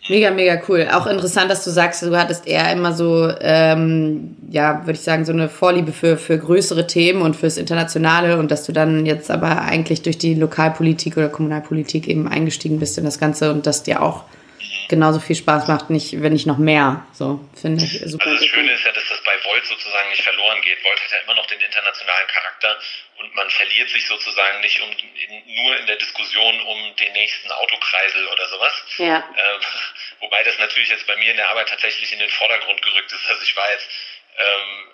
Mega, 0.08 0.30
mega 0.30 0.60
cool. 0.68 0.86
Auch 0.92 1.06
interessant, 1.06 1.50
dass 1.50 1.64
du 1.64 1.70
sagst, 1.70 2.02
du 2.02 2.14
hattest 2.14 2.46
eher 2.46 2.70
immer 2.70 2.92
so, 2.92 3.32
ähm, 3.40 4.36
ja, 4.50 4.80
würde 4.84 4.98
ich 4.98 5.00
sagen, 5.00 5.24
so 5.24 5.32
eine 5.32 5.48
Vorliebe 5.48 5.92
für, 5.92 6.18
für 6.18 6.36
größere 6.36 6.86
Themen 6.86 7.22
und 7.22 7.36
fürs 7.36 7.56
Internationale 7.56 8.38
und 8.38 8.50
dass 8.50 8.64
du 8.66 8.72
dann 8.72 9.06
jetzt 9.06 9.30
aber 9.30 9.62
eigentlich 9.62 10.02
durch 10.02 10.18
die 10.18 10.34
Lokalpolitik 10.34 11.16
oder 11.16 11.30
Kommunalpolitik 11.30 12.06
eben 12.06 12.28
eingestiegen 12.28 12.80
bist 12.80 12.98
in 12.98 13.04
das 13.04 13.18
Ganze 13.18 13.50
und 13.50 13.66
das 13.66 13.82
dir 13.82 14.02
auch 14.02 14.24
genauso 14.88 15.20
viel 15.20 15.36
Spaß 15.36 15.68
macht, 15.68 15.88
nicht, 15.88 16.20
wenn 16.20 16.34
nicht 16.34 16.46
noch 16.46 16.58
mehr. 16.58 17.06
So, 17.12 17.40
finde 17.54 17.82
ich 17.84 18.02
super. 18.04 18.26
Also 18.26 18.40
das 18.40 18.46
Schöne 18.46 18.72
ist 18.72 18.84
ja, 18.84 18.92
dass 18.92 19.04
das 19.08 19.20
bei 19.24 19.32
Volt 19.48 19.64
sozusagen 19.64 20.10
nicht 20.10 20.22
verloren 20.22 20.60
geht. 20.62 20.84
Volt 20.84 21.00
hat 21.00 21.10
ja 21.12 21.18
immer 21.24 21.34
noch 21.34 21.46
den 21.46 21.60
internationalen 21.60 22.28
Charakter 22.28 22.76
und 23.18 23.34
man 23.34 23.48
verliert 23.50 23.88
sich 23.90 24.06
sozusagen 24.06 24.60
nicht 24.60 24.80
um, 24.80 24.90
in, 24.90 25.54
nur 25.54 25.76
in 25.76 25.86
der 25.86 25.96
Diskussion 25.96 26.60
um 26.60 26.96
den 26.96 27.12
nächsten 27.12 27.50
Autokreisel 27.50 28.26
oder 28.26 28.48
sowas. 28.48 28.72
Ja. 28.98 29.16
Ähm, 29.36 29.60
wobei 30.20 30.42
das 30.42 30.58
natürlich 30.58 30.88
jetzt 30.88 31.06
bei 31.06 31.16
mir 31.16 31.30
in 31.30 31.36
der 31.36 31.48
Arbeit 31.48 31.68
tatsächlich 31.68 32.12
in 32.12 32.18
den 32.18 32.30
Vordergrund 32.30 32.82
gerückt 32.82 33.12
ist. 33.12 33.26
Also 33.26 33.42
ich 33.42 33.54
war 33.56 33.70
jetzt 33.70 33.88
ähm, 34.36 34.88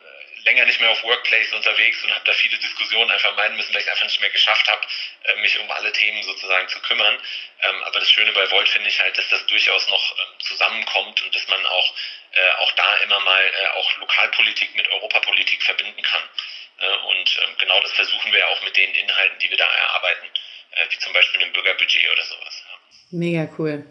länger 0.44 0.64
nicht 0.64 0.80
mehr 0.80 0.90
auf 0.90 1.02
Workplace 1.02 1.52
unterwegs 1.52 2.02
und 2.02 2.14
habe 2.14 2.24
da 2.24 2.32
viele 2.32 2.58
Diskussionen 2.58 3.10
einfach 3.10 3.34
meinen 3.36 3.56
müssen, 3.56 3.72
weil 3.72 3.80
ich 3.80 3.86
es 3.86 3.92
einfach 3.92 4.06
nicht 4.06 4.20
mehr 4.20 4.30
geschafft 4.30 4.68
habe, 4.68 4.86
äh, 5.24 5.34
mich 5.36 5.58
um 5.58 5.70
alle 5.70 5.92
Themen 5.92 6.22
sozusagen 6.22 6.68
zu 6.68 6.80
kümmern. 6.80 7.18
Ähm, 7.62 7.82
aber 7.84 8.00
das 8.00 8.10
Schöne 8.10 8.32
bei 8.32 8.50
Volt 8.50 8.68
finde 8.68 8.88
ich 8.88 9.00
halt, 9.00 9.16
dass 9.18 9.28
das 9.28 9.44
durchaus 9.46 9.88
noch 9.88 10.16
ähm, 10.16 10.40
zusammenkommt 10.40 11.22
und 11.22 11.34
dass 11.34 11.46
man 11.48 11.64
auch, 11.66 11.94
äh, 12.32 12.50
auch 12.58 12.72
da 12.72 12.96
immer 12.96 13.20
mal 13.20 13.42
äh, 13.42 13.66
auch 13.68 13.96
Lokalpolitik 13.96 14.74
mit 14.74 14.88
Europapolitik 14.88 15.62
verbinden 15.62 16.02
kann. 16.02 16.22
Und 16.80 17.38
ähm, 17.44 17.54
genau 17.58 17.78
das 17.82 17.92
versuchen 17.92 18.32
wir 18.32 18.48
auch 18.48 18.62
mit 18.64 18.76
den 18.76 18.90
Inhalten, 18.94 19.38
die 19.42 19.50
wir 19.50 19.58
da 19.58 19.66
erarbeiten, 19.66 20.26
wie 20.90 20.98
zum 20.98 21.12
Beispiel 21.12 21.40
dem 21.40 21.52
Bürgerbudget 21.52 22.08
oder 22.12 22.24
sowas. 22.24 22.64
Mega 23.10 23.48
cool. 23.58 23.84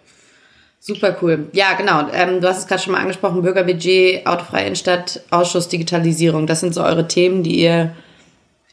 Super 0.80 1.18
cool. 1.22 1.50
Ja, 1.52 1.74
genau. 1.74 2.10
Ähm, 2.14 2.40
du 2.40 2.48
hast 2.48 2.60
es 2.60 2.68
gerade 2.68 2.82
schon 2.82 2.94
mal 2.94 3.02
angesprochen, 3.02 3.42
Bürgerbudget, 3.42 4.26
autofreie 4.26 4.66
Innenstadt, 4.66 5.22
Ausschuss, 5.30 5.68
Digitalisierung. 5.68 6.48
Das 6.48 6.62
sind 6.62 6.74
so 6.74 6.82
eure 6.82 7.08
Themen, 7.08 7.44
die 7.44 7.60
ihr 7.60 7.96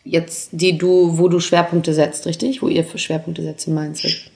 jetzt, 0.04 0.50
die 0.52 0.78
du, 0.78 1.18
wo 1.18 1.28
du 1.28 1.40
Schwerpunkte 1.40 1.92
setzt, 1.92 2.26
richtig? 2.26 2.62
Wo 2.62 2.68
ihr 2.68 2.84
für 2.84 2.98
Schwerpunkte 2.98 3.42
setzt 3.42 3.66
in 3.66 3.74
Mindset. 3.74 4.30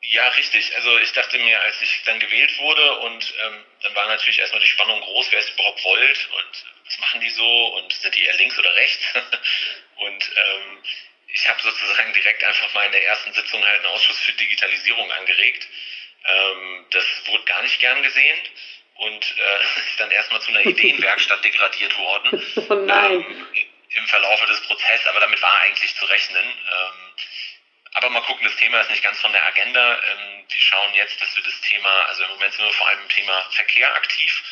Ja, 0.00 0.26
richtig. 0.30 0.72
Also 0.74 0.98
ich 0.98 1.12
dachte 1.12 1.38
mir, 1.38 1.60
als 1.60 1.76
ich 1.82 2.02
dann 2.06 2.18
gewählt 2.18 2.58
wurde 2.58 3.00
und 3.00 3.34
ähm, 3.46 3.54
dann 3.82 3.94
war 3.94 4.08
natürlich 4.08 4.40
erstmal 4.40 4.62
die 4.62 4.66
Spannung 4.66 4.98
groß, 5.00 5.26
wer 5.30 5.38
es 5.40 5.50
überhaupt 5.50 5.84
wollt 5.84 6.28
und 6.36 6.64
was 6.90 6.98
machen 6.98 7.20
die 7.20 7.30
so 7.30 7.66
und 7.76 7.92
sind 7.92 8.14
die 8.14 8.24
eher 8.24 8.34
links 8.34 8.58
oder 8.58 8.74
rechts? 8.74 9.04
und 9.96 10.30
ähm, 10.36 10.82
ich 11.28 11.48
habe 11.48 11.62
sozusagen 11.62 12.12
direkt 12.12 12.42
einfach 12.42 12.72
mal 12.74 12.84
in 12.84 12.92
der 12.92 13.04
ersten 13.04 13.32
Sitzung 13.32 13.64
halt 13.64 13.76
einen 13.76 13.86
Ausschuss 13.86 14.18
für 14.18 14.32
Digitalisierung 14.32 15.10
angeregt. 15.12 15.68
Ähm, 16.26 16.86
das 16.90 17.04
wurde 17.26 17.44
gar 17.44 17.62
nicht 17.62 17.78
gern 17.78 18.02
gesehen 18.02 18.38
und 18.94 19.36
äh, 19.38 19.62
ist 19.86 20.00
dann 20.00 20.10
erstmal 20.10 20.40
zu 20.40 20.50
einer 20.50 20.60
Ideenwerkstatt 20.66 21.44
degradiert 21.44 21.96
worden. 21.96 22.44
Oh 22.68 22.74
nein. 22.74 23.12
Ähm, 23.20 23.46
Im 23.90 24.06
Verlaufe 24.08 24.46
des 24.46 24.60
Prozesses, 24.62 25.06
aber 25.06 25.20
damit 25.20 25.40
war 25.42 25.58
eigentlich 25.60 25.94
zu 25.94 26.04
rechnen. 26.06 26.44
Ähm, 26.44 27.12
aber 27.92 28.10
mal 28.10 28.22
gucken, 28.22 28.44
das 28.44 28.56
Thema 28.56 28.80
ist 28.80 28.90
nicht 28.90 29.02
ganz 29.02 29.20
von 29.20 29.32
der 29.32 29.44
Agenda. 29.46 29.94
Ähm, 29.94 30.44
wir 30.48 30.60
schauen 30.60 30.94
jetzt, 30.94 31.20
dass 31.20 31.34
wir 31.36 31.42
das 31.42 31.60
Thema, 31.62 32.06
also 32.06 32.24
im 32.24 32.30
Moment 32.30 32.54
sind 32.54 32.64
wir 32.64 32.72
vor 32.72 32.88
allem 32.88 33.00
im 33.02 33.08
Thema 33.08 33.42
Verkehr 33.50 33.94
aktiv. 33.94 34.42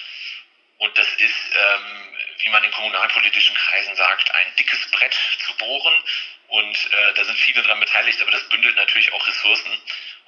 Und 0.79 0.97
das 0.97 1.09
ist, 1.15 1.51
ähm, 1.57 2.08
wie 2.39 2.51
man 2.51 2.65
in 2.65 2.71
kommunalpolitischen 2.71 3.57
Kreisen 3.57 3.95
sagt, 3.97 4.35
ein 4.35 4.57
dickes 4.57 4.91
Brett 4.91 5.17
zu 5.47 5.57
bohren. 5.57 6.05
Und 6.49 6.93
äh, 6.93 7.15
da 7.15 7.25
sind 7.25 7.39
viele 7.39 7.63
dran 7.63 7.81
beteiligt, 7.81 8.21
aber 8.23 8.31
das 8.31 8.49
bündelt 8.49 8.77
natürlich 8.77 9.13
auch 9.13 9.27
Ressourcen. 9.27 9.77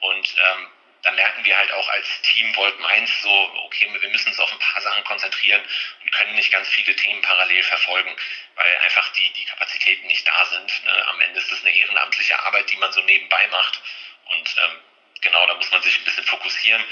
Und 0.00 0.34
ähm, 0.36 0.68
da 1.02 1.10
merken 1.12 1.44
wir 1.44 1.56
halt 1.56 1.72
auch 1.72 1.88
als 1.88 2.06
Team 2.22 2.54
Volt 2.56 2.78
Mainz 2.80 3.10
so, 3.22 3.30
okay, 3.64 3.88
wir 4.00 4.10
müssen 4.10 4.28
uns 4.28 4.38
auf 4.38 4.52
ein 4.52 4.58
paar 4.58 4.82
Sachen 4.82 5.02
konzentrieren 5.04 5.62
und 6.02 6.12
können 6.12 6.34
nicht 6.34 6.50
ganz 6.50 6.68
viele 6.68 6.94
Themen 6.94 7.22
parallel 7.22 7.62
verfolgen, 7.62 8.14
weil 8.56 8.76
einfach 8.78 9.08
die, 9.12 9.30
die 9.32 9.44
Kapazitäten 9.46 10.06
nicht 10.08 10.26
da 10.28 10.44
sind. 10.46 10.84
Ne? 10.84 11.08
Am 11.08 11.20
Ende 11.22 11.38
ist 11.38 11.50
es 11.50 11.62
eine 11.62 11.74
ehrenamtliche 11.74 12.38
Arbeit, 12.40 12.70
die 12.70 12.76
man 12.76 12.92
so 12.92 13.00
nebenbei 13.02 13.46
macht. 13.48 13.80
Und 14.26 14.56
ähm, 14.62 14.80
genau, 15.22 15.46
da 15.46 15.54
muss 15.54 15.70
man 15.70 15.82
sich 15.82 15.98
ein 15.98 16.04
bisschen 16.04 16.24
fokussieren. 16.24 16.84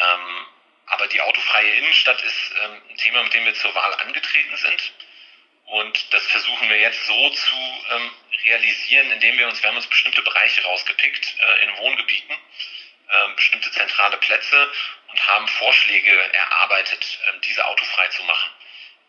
Ähm, 0.00 0.46
aber 0.90 1.06
die 1.08 1.20
autofreie 1.20 1.72
Innenstadt 1.74 2.22
ist 2.22 2.54
ähm, 2.62 2.82
ein 2.90 2.96
Thema, 2.96 3.22
mit 3.22 3.34
dem 3.34 3.44
wir 3.44 3.54
zur 3.54 3.74
Wahl 3.74 3.94
angetreten 3.94 4.56
sind. 4.56 4.92
Und 5.66 6.12
das 6.12 6.26
versuchen 6.26 6.68
wir 6.68 6.80
jetzt 6.80 7.06
so 7.06 7.30
zu 7.30 7.56
ähm, 7.90 8.10
realisieren, 8.44 9.10
indem 9.12 9.38
wir 9.38 9.46
uns, 9.46 9.62
wir 9.62 9.68
haben 9.68 9.76
uns 9.76 9.86
bestimmte 9.86 10.22
Bereiche 10.22 10.62
rausgepickt 10.64 11.36
äh, 11.38 11.62
in 11.64 11.76
Wohngebieten 11.76 12.36
ähm, 13.10 13.36
bestimmte 13.36 13.70
zentrale 13.72 14.16
Plätze 14.18 14.70
und 15.08 15.26
haben 15.26 15.48
Vorschläge 15.48 16.12
erarbeitet, 16.32 17.18
ähm, 17.28 17.40
diese 17.42 17.64
autofrei 17.66 18.08
zu 18.08 18.22
machen. 18.24 18.50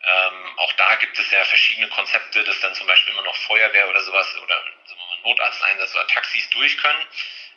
Ähm, 0.04 0.58
auch 0.58 0.72
da 0.72 0.96
gibt 0.96 1.18
es 1.18 1.30
ja 1.30 1.44
verschiedene 1.44 1.88
Konzepte, 1.88 2.42
dass 2.42 2.58
dann 2.60 2.74
zum 2.74 2.86
Beispiel 2.86 3.12
immer 3.12 3.22
noch 3.22 3.36
Feuerwehr 3.36 3.88
oder 3.88 4.02
sowas 4.02 4.36
oder 4.38 4.60
mal, 4.60 5.18
Notarzteinsatz 5.22 5.94
oder 5.94 6.06
Taxis 6.08 6.48
durch 6.50 6.76
können. 6.78 7.06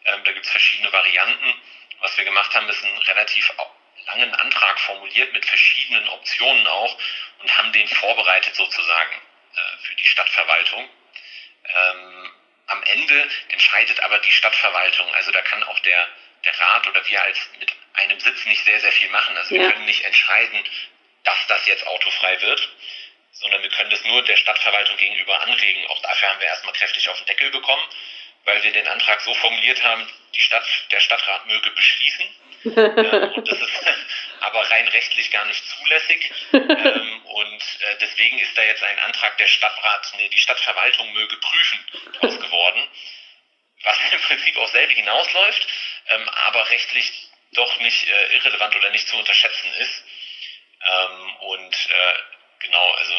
Ähm, 0.06 0.24
da 0.24 0.32
gibt 0.32 0.46
es 0.46 0.52
verschiedene 0.52 0.92
Varianten. 0.92 1.54
Was 2.02 2.16
wir 2.18 2.26
gemacht 2.26 2.54
haben, 2.54 2.70
ist 2.70 2.84
einen 2.84 2.98
relativ 3.00 3.52
langen 4.08 4.34
Antrag 4.36 4.80
formuliert 4.80 5.34
mit 5.34 5.46
verschiedenen 5.46 6.08
Optionen 6.10 6.68
auch 6.68 6.98
und 7.39 7.58
haben 7.58 7.72
den 7.74 7.88
vorbereitet 7.88 8.56
sozusagen 8.56 9.13
äh, 9.56 9.78
für 9.84 9.96
die 9.96 10.06
Stadtverwaltung. 10.06 10.89
Ähm, 11.76 12.32
am 12.68 12.84
Ende 12.84 13.30
entscheidet 13.50 14.00
aber 14.02 14.20
die 14.20 14.32
Stadtverwaltung. 14.32 15.13
Also 15.13 15.32
da 15.32 15.41
kann 15.41 15.63
auch 15.63 15.80
der 15.80 16.08
der 16.46 16.60
Rat 16.60 16.88
oder 16.88 17.06
wir 17.06 17.22
als 17.22 17.50
mit 17.60 17.72
einem 17.94 18.20
Sitz 18.20 18.46
nicht 18.46 18.63
sehr, 18.63 18.80
sehr 18.80 18.91
viel 18.91 19.10
machen. 19.10 19.36
Also 19.38 19.56
ja. 19.56 19.62
wir 19.62 19.72
können 19.72 19.86
nicht 19.86 20.06
entscheiden, 20.06 20.63
dass 21.24 21.48
das 21.48 21.65
jetzt 21.65 21.86
autofrei 21.88 22.39
wird, 22.41 22.70
sondern 23.32 23.62
wir 23.62 23.70
können 23.70 23.89
das 23.89 24.04
nur 24.04 24.24
der 24.24 24.38
Stadtverwaltung 24.38 24.98
gegenüber 24.98 25.41
anregen. 25.41 25.86
Auch 25.88 26.02
dafür 26.02 26.30
haben 26.30 26.39
wir 26.39 26.48
erstmal 26.48 26.74
kräftig 26.74 27.10
auf 27.10 27.18
den 27.18 27.26
Deckel 27.26 27.50
bekommen, 27.50 27.84
weil 28.46 28.63
wir 28.63 28.72
den 28.72 28.88
Antrag 28.88 29.22
so 29.22 29.34
formuliert 29.34 29.84
haben, 29.84 30.08
die 30.36 30.41
Stadt, 30.41 30.65
der 30.91 31.00
Stadtrat 31.00 31.48
möge 31.48 31.72
beschließen. 31.72 32.26
ähm, 32.65 33.34
und 33.34 33.52
das 33.52 33.60
ist 33.60 33.86
aber 34.45 34.69
rein 34.69 34.88
rechtlich 34.88 35.31
gar 35.31 35.45
nicht 35.45 35.63
zulässig. 35.69 36.31
Ähm, 36.86 37.21
und 37.25 37.62
äh, 37.62 37.97
deswegen 37.99 38.39
ist 38.39 38.58
da 38.58 38.63
jetzt 38.63 38.84
ein 38.84 38.99
Antrag 38.99 39.38
der 39.38 39.47
Stadtrat, 39.47 40.13
nee, 40.17 40.29
die 40.29 40.38
Stadtverwaltung 40.38 41.12
möge 41.13 41.38
prüfen, 41.38 41.86
draus 42.19 42.39
geworden 42.39 42.88
was 43.86 43.97
im 44.12 44.21
Prinzip 44.21 44.58
auf 44.58 44.71
selbe 44.71 44.93
hinausläuft, 44.93 45.67
ähm, 46.10 46.27
aber 46.29 46.69
rechtlich 46.69 47.29
doch 47.53 47.79
nicht 47.79 48.08
äh, 48.08 48.36
irrelevant 48.36 48.75
oder 48.75 48.89
nicht 48.89 49.08
zu 49.08 49.15
unterschätzen 49.15 49.71
ist. 49.75 50.03
Ähm, 50.86 51.36
und 51.38 51.73
äh, 51.73 52.13
genau, 52.60 52.91
also 52.91 53.13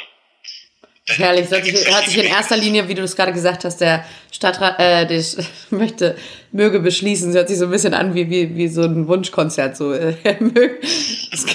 Herrlich, 1.08 1.48
sich, 1.48 1.86
hört 1.88 2.04
sich 2.06 2.18
in 2.18 2.26
erster 2.30 2.56
Linie, 2.56 2.88
wie 2.88 2.94
du 2.94 3.02
es 3.02 3.14
gerade 3.14 3.32
gesagt 3.32 3.64
hast, 3.64 3.80
der 3.80 4.04
Stadtrat, 4.32 4.78
äh, 4.80 5.06
der 5.06 5.22
möchte, 5.70 6.16
möge 6.52 6.80
beschließen, 6.80 7.32
hört 7.32 7.48
sich 7.48 7.58
so 7.58 7.66
ein 7.66 7.70
bisschen 7.70 7.94
an 7.94 8.14
wie, 8.14 8.28
wie, 8.28 8.56
wie 8.56 8.68
so 8.68 8.82
ein 8.82 9.06
Wunschkonzert, 9.06 9.76
so, 9.76 9.92
äh, 9.92 10.16
es 11.32 11.46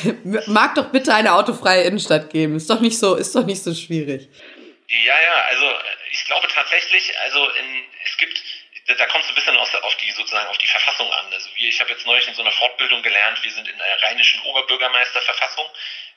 mag 0.47 0.75
doch 0.75 0.85
bitte 0.91 1.13
eine 1.13 1.33
autofreie 1.33 1.83
Innenstadt 1.83 2.29
geben, 2.29 2.55
ist 2.55 2.69
doch 2.69 2.79
nicht 2.79 2.97
so, 2.97 3.15
ist 3.15 3.35
doch 3.35 3.45
nicht 3.45 3.61
so 3.61 3.73
schwierig. 3.73 4.29
Ja, 4.87 5.13
ja, 5.13 5.43
also 5.49 5.65
ich 6.11 6.25
glaube 6.25 6.47
tatsächlich, 6.53 7.13
also 7.23 7.39
in, 7.39 7.83
es 8.05 8.17
gibt, 8.17 8.41
da 8.95 9.05
kommt 9.07 9.23
es 9.23 9.29
ein 9.29 9.35
bisschen 9.35 9.57
aus, 9.57 9.73
auf 9.75 9.95
die 9.97 10.11
sozusagen 10.11 10.47
auf 10.47 10.57
die 10.57 10.67
Verfassung 10.67 11.11
an. 11.11 11.31
Also 11.33 11.49
wir, 11.55 11.69
ich 11.69 11.79
habe 11.79 11.91
jetzt 11.91 12.05
neulich 12.05 12.27
in 12.27 12.33
so 12.33 12.41
einer 12.41 12.51
Fortbildung 12.51 13.01
gelernt, 13.01 13.43
wir 13.43 13.51
sind 13.51 13.67
in 13.67 13.77
der 13.77 14.01
rheinischen 14.03 14.41
Oberbürgermeisterverfassung. 14.41 15.69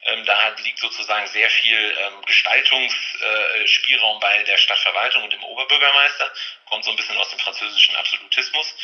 Ähm, 0.06 0.24
da 0.24 0.48
liegt 0.62 0.78
sozusagen 0.78 1.26
sehr 1.28 1.48
viel 1.50 1.96
ähm, 1.98 2.22
Gestaltungsspielraum 2.26 4.16
äh, 4.16 4.20
bei 4.20 4.42
der 4.42 4.58
Stadtverwaltung 4.58 5.22
und 5.24 5.32
dem 5.32 5.42
Oberbürgermeister. 5.42 6.30
Kommt 6.66 6.84
so 6.84 6.90
ein 6.90 6.96
bisschen 6.96 7.16
aus 7.16 7.30
dem 7.30 7.38
französischen 7.38 7.96
Absolutismus. 7.96 8.74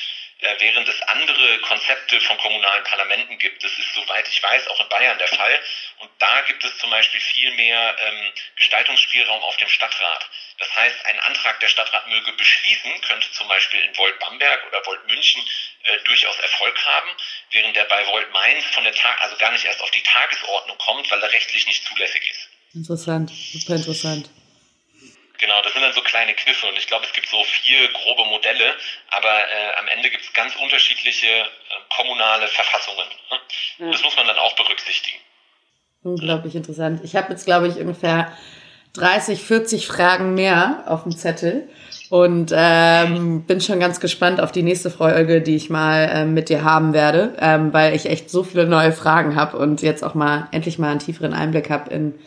Äh, 0.40 0.54
während 0.58 0.88
es 0.88 1.02
andere 1.02 1.58
Konzepte 1.60 2.18
von 2.22 2.38
kommunalen 2.38 2.82
Parlamenten 2.84 3.38
gibt. 3.38 3.62
Das 3.62 3.72
ist, 3.72 3.94
soweit 3.94 4.26
ich 4.26 4.42
weiß, 4.42 4.68
auch 4.68 4.80
in 4.80 4.88
Bayern 4.88 5.18
der 5.18 5.28
Fall. 5.28 5.60
Und 5.98 6.10
da 6.18 6.40
gibt 6.42 6.64
es 6.64 6.78
zum 6.78 6.88
Beispiel 6.88 7.20
viel 7.20 7.50
mehr 7.52 7.94
ähm, 7.98 8.32
Gestaltungsspielraum 8.56 9.42
auf 9.42 9.58
dem 9.58 9.68
Stadtrat. 9.68 10.30
Das 10.58 10.74
heißt, 10.74 11.04
ein 11.04 11.20
Antrag 11.20 11.60
der 11.60 11.68
Stadtrat 11.68 12.06
möge 12.08 12.32
beschließen, 12.32 13.00
könnte 13.02 13.30
zum 13.32 13.48
Beispiel 13.48 13.80
in 13.80 13.94
Volt 13.98 14.18
Bamberg 14.18 14.66
oder 14.66 14.84
Volt 14.86 15.06
München 15.08 15.42
äh, 15.82 15.98
durchaus 16.04 16.38
Erfolg 16.38 16.86
haben, 16.86 17.10
während 17.50 17.76
der 17.76 17.84
bei 17.84 18.06
Volt 18.06 18.32
Mainz 18.32 18.64
von 18.72 18.84
der 18.84 18.94
Tag, 18.94 19.20
also 19.20 19.36
gar 19.36 19.52
nicht 19.52 19.66
erst 19.66 19.82
auf 19.82 19.90
die 19.90 20.02
Tagesordnung 20.02 20.78
kommt, 20.78 21.10
weil 21.10 21.22
er 21.22 21.32
rechtlich 21.32 21.66
nicht 21.66 21.84
zulässig 21.86 22.30
ist. 22.30 22.48
Interessant, 22.74 23.30
super 23.30 23.74
interessant. 23.74 24.30
Genau, 25.40 25.62
das 25.62 25.72
sind 25.72 25.80
dann 25.80 25.94
so 25.94 26.02
kleine 26.02 26.34
Kniffe 26.34 26.66
und 26.66 26.76
ich 26.76 26.86
glaube, 26.86 27.06
es 27.06 27.12
gibt 27.14 27.26
so 27.26 27.42
vier 27.44 27.88
grobe 27.94 28.28
Modelle, 28.28 28.74
aber 29.10 29.28
äh, 29.28 29.78
am 29.80 29.88
Ende 29.88 30.10
gibt 30.10 30.22
es 30.22 30.32
ganz 30.34 30.54
unterschiedliche 30.56 31.26
äh, 31.26 31.96
kommunale 31.96 32.46
Verfassungen. 32.46 33.06
Ne? 33.30 33.86
Ja. 33.86 33.92
Das 33.92 34.02
muss 34.02 34.14
man 34.16 34.26
dann 34.26 34.36
auch 34.36 34.54
berücksichtigen. 34.54 35.16
Unglaublich 36.02 36.54
interessant. 36.54 37.00
Ich 37.04 37.16
habe 37.16 37.32
jetzt, 37.32 37.46
glaube 37.46 37.68
ich, 37.68 37.76
ungefähr 37.76 38.36
30, 38.94 39.42
40 39.42 39.86
Fragen 39.86 40.34
mehr 40.34 40.84
auf 40.86 41.04
dem 41.04 41.16
Zettel 41.16 41.68
und 42.10 42.52
ähm, 42.54 43.44
bin 43.46 43.62
schon 43.62 43.80
ganz 43.80 44.00
gespannt 44.00 44.40
auf 44.40 44.52
die 44.52 44.62
nächste 44.62 44.90
Folge, 44.90 45.40
die 45.40 45.56
ich 45.56 45.70
mal 45.70 46.10
ähm, 46.12 46.34
mit 46.34 46.50
dir 46.50 46.64
haben 46.64 46.92
werde, 46.92 47.34
ähm, 47.40 47.72
weil 47.72 47.94
ich 47.94 48.06
echt 48.06 48.28
so 48.28 48.42
viele 48.42 48.66
neue 48.66 48.92
Fragen 48.92 49.36
habe 49.36 49.56
und 49.56 49.80
jetzt 49.80 50.02
auch 50.02 50.14
mal 50.14 50.48
endlich 50.52 50.78
mal 50.78 50.90
einen 50.90 51.00
tieferen 51.00 51.32
Einblick 51.32 51.70
habe 51.70 51.90
in 51.90 52.18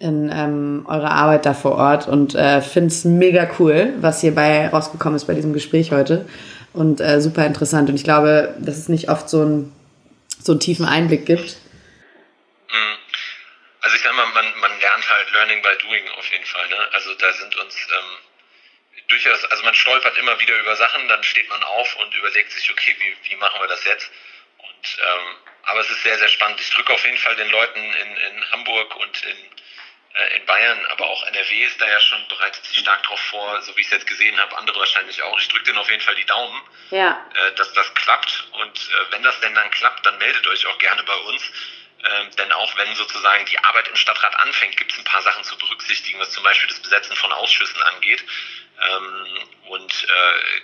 in 0.00 0.30
ähm, 0.32 0.86
eurer 0.88 1.10
Arbeit 1.10 1.44
da 1.44 1.52
vor 1.52 1.72
Ort 1.76 2.08
und 2.08 2.34
äh, 2.34 2.62
finde 2.62 2.88
es 2.88 3.04
mega 3.04 3.50
cool, 3.58 3.92
was 4.00 4.22
hierbei 4.22 4.66
rausgekommen 4.68 5.14
ist 5.16 5.26
bei 5.26 5.34
diesem 5.34 5.52
Gespräch 5.52 5.92
heute 5.92 6.26
und 6.72 7.00
äh, 7.00 7.20
super 7.20 7.44
interessant. 7.44 7.90
Und 7.90 7.96
ich 7.96 8.04
glaube, 8.04 8.56
dass 8.58 8.78
es 8.78 8.88
nicht 8.88 9.10
oft 9.10 9.28
so, 9.28 9.44
ein, 9.44 9.72
so 10.42 10.52
einen 10.52 10.60
tiefen 10.60 10.86
Einblick 10.86 11.26
gibt. 11.26 11.58
Mhm. 12.72 12.96
Also 13.82 13.96
ich 13.96 14.02
sag 14.02 14.14
mal, 14.16 14.24
man, 14.32 14.46
man 14.60 14.72
lernt 14.80 15.10
halt 15.10 15.30
Learning 15.32 15.60
by 15.60 15.76
Doing 15.82 16.08
auf 16.16 16.26
jeden 16.32 16.46
Fall. 16.46 16.66
Ne? 16.68 16.78
Also 16.92 17.14
da 17.16 17.32
sind 17.34 17.54
uns 17.56 17.74
ähm, 17.76 19.04
durchaus, 19.08 19.44
also 19.44 19.62
man 19.64 19.74
stolpert 19.74 20.16
immer 20.16 20.40
wieder 20.40 20.58
über 20.60 20.76
Sachen, 20.76 21.08
dann 21.08 21.22
steht 21.22 21.48
man 21.50 21.62
auf 21.62 21.96
und 22.00 22.14
überlegt 22.14 22.52
sich, 22.52 22.70
okay, 22.72 22.96
wie, 23.00 23.30
wie 23.30 23.36
machen 23.36 23.60
wir 23.60 23.68
das 23.68 23.84
jetzt? 23.84 24.10
Und 24.56 24.96
ähm, 24.96 25.36
aber 25.64 25.80
es 25.80 25.90
ist 25.90 26.02
sehr, 26.02 26.18
sehr 26.18 26.28
spannend. 26.28 26.58
Ich 26.58 26.70
drücke 26.70 26.92
auf 26.94 27.04
jeden 27.04 27.18
Fall 27.18 27.36
den 27.36 27.50
Leuten 27.50 27.80
in, 27.80 28.16
in 28.16 28.50
Hamburg 28.50 28.96
und 28.96 29.22
in 29.24 29.36
in 30.36 30.44
Bayern, 30.44 30.78
aber 30.90 31.08
auch 31.08 31.22
NRW 31.28 31.64
ist 31.64 31.80
da 31.80 31.88
ja 31.88 32.00
schon, 32.00 32.18
bereitet 32.28 32.64
sich 32.66 32.78
stark 32.78 33.02
darauf 33.04 33.20
vor, 33.20 33.62
so 33.62 33.76
wie 33.76 33.80
ich 33.80 33.86
es 33.86 33.92
jetzt 33.92 34.06
gesehen 34.06 34.38
habe, 34.38 34.56
andere 34.58 34.78
wahrscheinlich 34.80 35.22
auch. 35.22 35.38
Ich 35.38 35.48
drücke 35.48 35.64
denen 35.64 35.78
auf 35.78 35.88
jeden 35.88 36.02
Fall 36.02 36.16
die 36.16 36.26
Daumen, 36.26 36.60
ja. 36.90 37.24
Äh, 37.34 37.52
dass 37.54 37.72
das 37.74 37.94
klappt. 37.94 38.48
Und 38.60 38.76
äh, 38.76 39.12
wenn 39.12 39.22
das 39.22 39.38
denn 39.40 39.54
dann 39.54 39.70
klappt, 39.70 40.04
dann 40.04 40.18
meldet 40.18 40.46
euch 40.48 40.66
auch 40.66 40.78
gerne 40.78 41.02
bei 41.04 41.14
uns. 41.14 41.42
Ähm, 42.02 42.30
denn 42.38 42.50
auch 42.52 42.76
wenn 42.76 42.94
sozusagen 42.96 43.44
die 43.46 43.58
Arbeit 43.58 43.86
im 43.88 43.96
Stadtrat 43.96 44.34
anfängt, 44.40 44.76
gibt 44.76 44.90
es 44.90 44.98
ein 44.98 45.04
paar 45.04 45.22
Sachen 45.22 45.44
zu 45.44 45.56
berücksichtigen, 45.58 46.18
was 46.18 46.30
zum 46.32 46.42
Beispiel 46.42 46.68
das 46.68 46.80
Besetzen 46.80 47.14
von 47.14 47.30
Ausschüssen 47.30 47.80
angeht. 47.82 48.24
Ähm, 48.90 49.26
und 49.68 50.06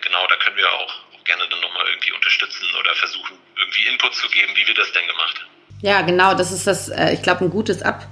genau, 0.00 0.26
da 0.26 0.36
können 0.36 0.56
wir 0.56 0.72
auch, 0.72 0.94
auch 1.14 1.24
gerne 1.24 1.46
dann 1.48 1.60
nochmal 1.60 1.86
irgendwie 1.88 2.10
unterstützen 2.10 2.66
oder 2.80 2.94
versuchen, 2.94 3.38
irgendwie 3.56 3.86
Input 3.86 4.14
zu 4.14 4.28
geben, 4.28 4.56
wie 4.56 4.66
wir 4.66 4.74
das 4.74 4.90
denn 4.92 5.06
gemacht 5.06 5.38
haben. 5.38 5.50
Ja, 5.82 6.00
genau, 6.02 6.34
das 6.34 6.50
ist 6.50 6.66
das, 6.66 6.88
ich 6.88 7.22
glaube, 7.22 7.44
ein 7.44 7.50
gutes 7.50 7.82
Ab 7.82 8.06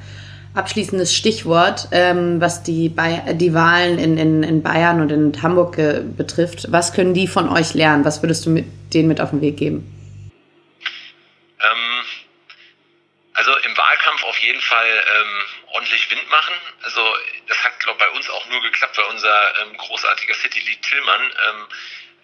abschließendes 0.54 1.14
Stichwort, 1.14 1.88
ähm, 1.90 2.40
was 2.40 2.62
die, 2.62 2.94
die 3.34 3.54
Wahlen 3.54 3.98
in, 3.98 4.16
in, 4.16 4.42
in 4.42 4.62
Bayern 4.62 5.00
und 5.00 5.10
in 5.10 5.42
Hamburg 5.42 5.78
äh, 5.78 6.00
betrifft. 6.04 6.70
Was 6.70 6.92
können 6.92 7.12
die 7.12 7.26
von 7.26 7.48
euch 7.48 7.74
lernen? 7.74 8.04
Was 8.04 8.22
würdest 8.22 8.46
du 8.46 8.50
mit, 8.50 8.66
denen 8.94 9.08
mit 9.08 9.20
auf 9.20 9.30
den 9.30 9.40
Weg 9.40 9.56
geben? 9.56 9.90
Ähm, 11.60 12.04
also 13.34 13.56
im 13.56 13.76
Wahlkampf 13.76 14.22
auf 14.24 14.38
jeden 14.38 14.60
Fall 14.60 14.86
ähm, 14.86 15.42
ordentlich 15.72 16.08
Wind 16.10 16.30
machen. 16.30 16.54
Also 16.82 17.00
das 17.48 17.64
hat, 17.64 17.80
glaube 17.80 17.98
bei 17.98 18.10
uns 18.10 18.30
auch 18.30 18.48
nur 18.48 18.62
geklappt, 18.62 18.96
weil 18.96 19.06
unser 19.06 19.60
ähm, 19.60 19.76
großartiger 19.76 20.34
City-Lead 20.34 20.82
Tillmann 20.82 21.22
ähm, 21.22 21.66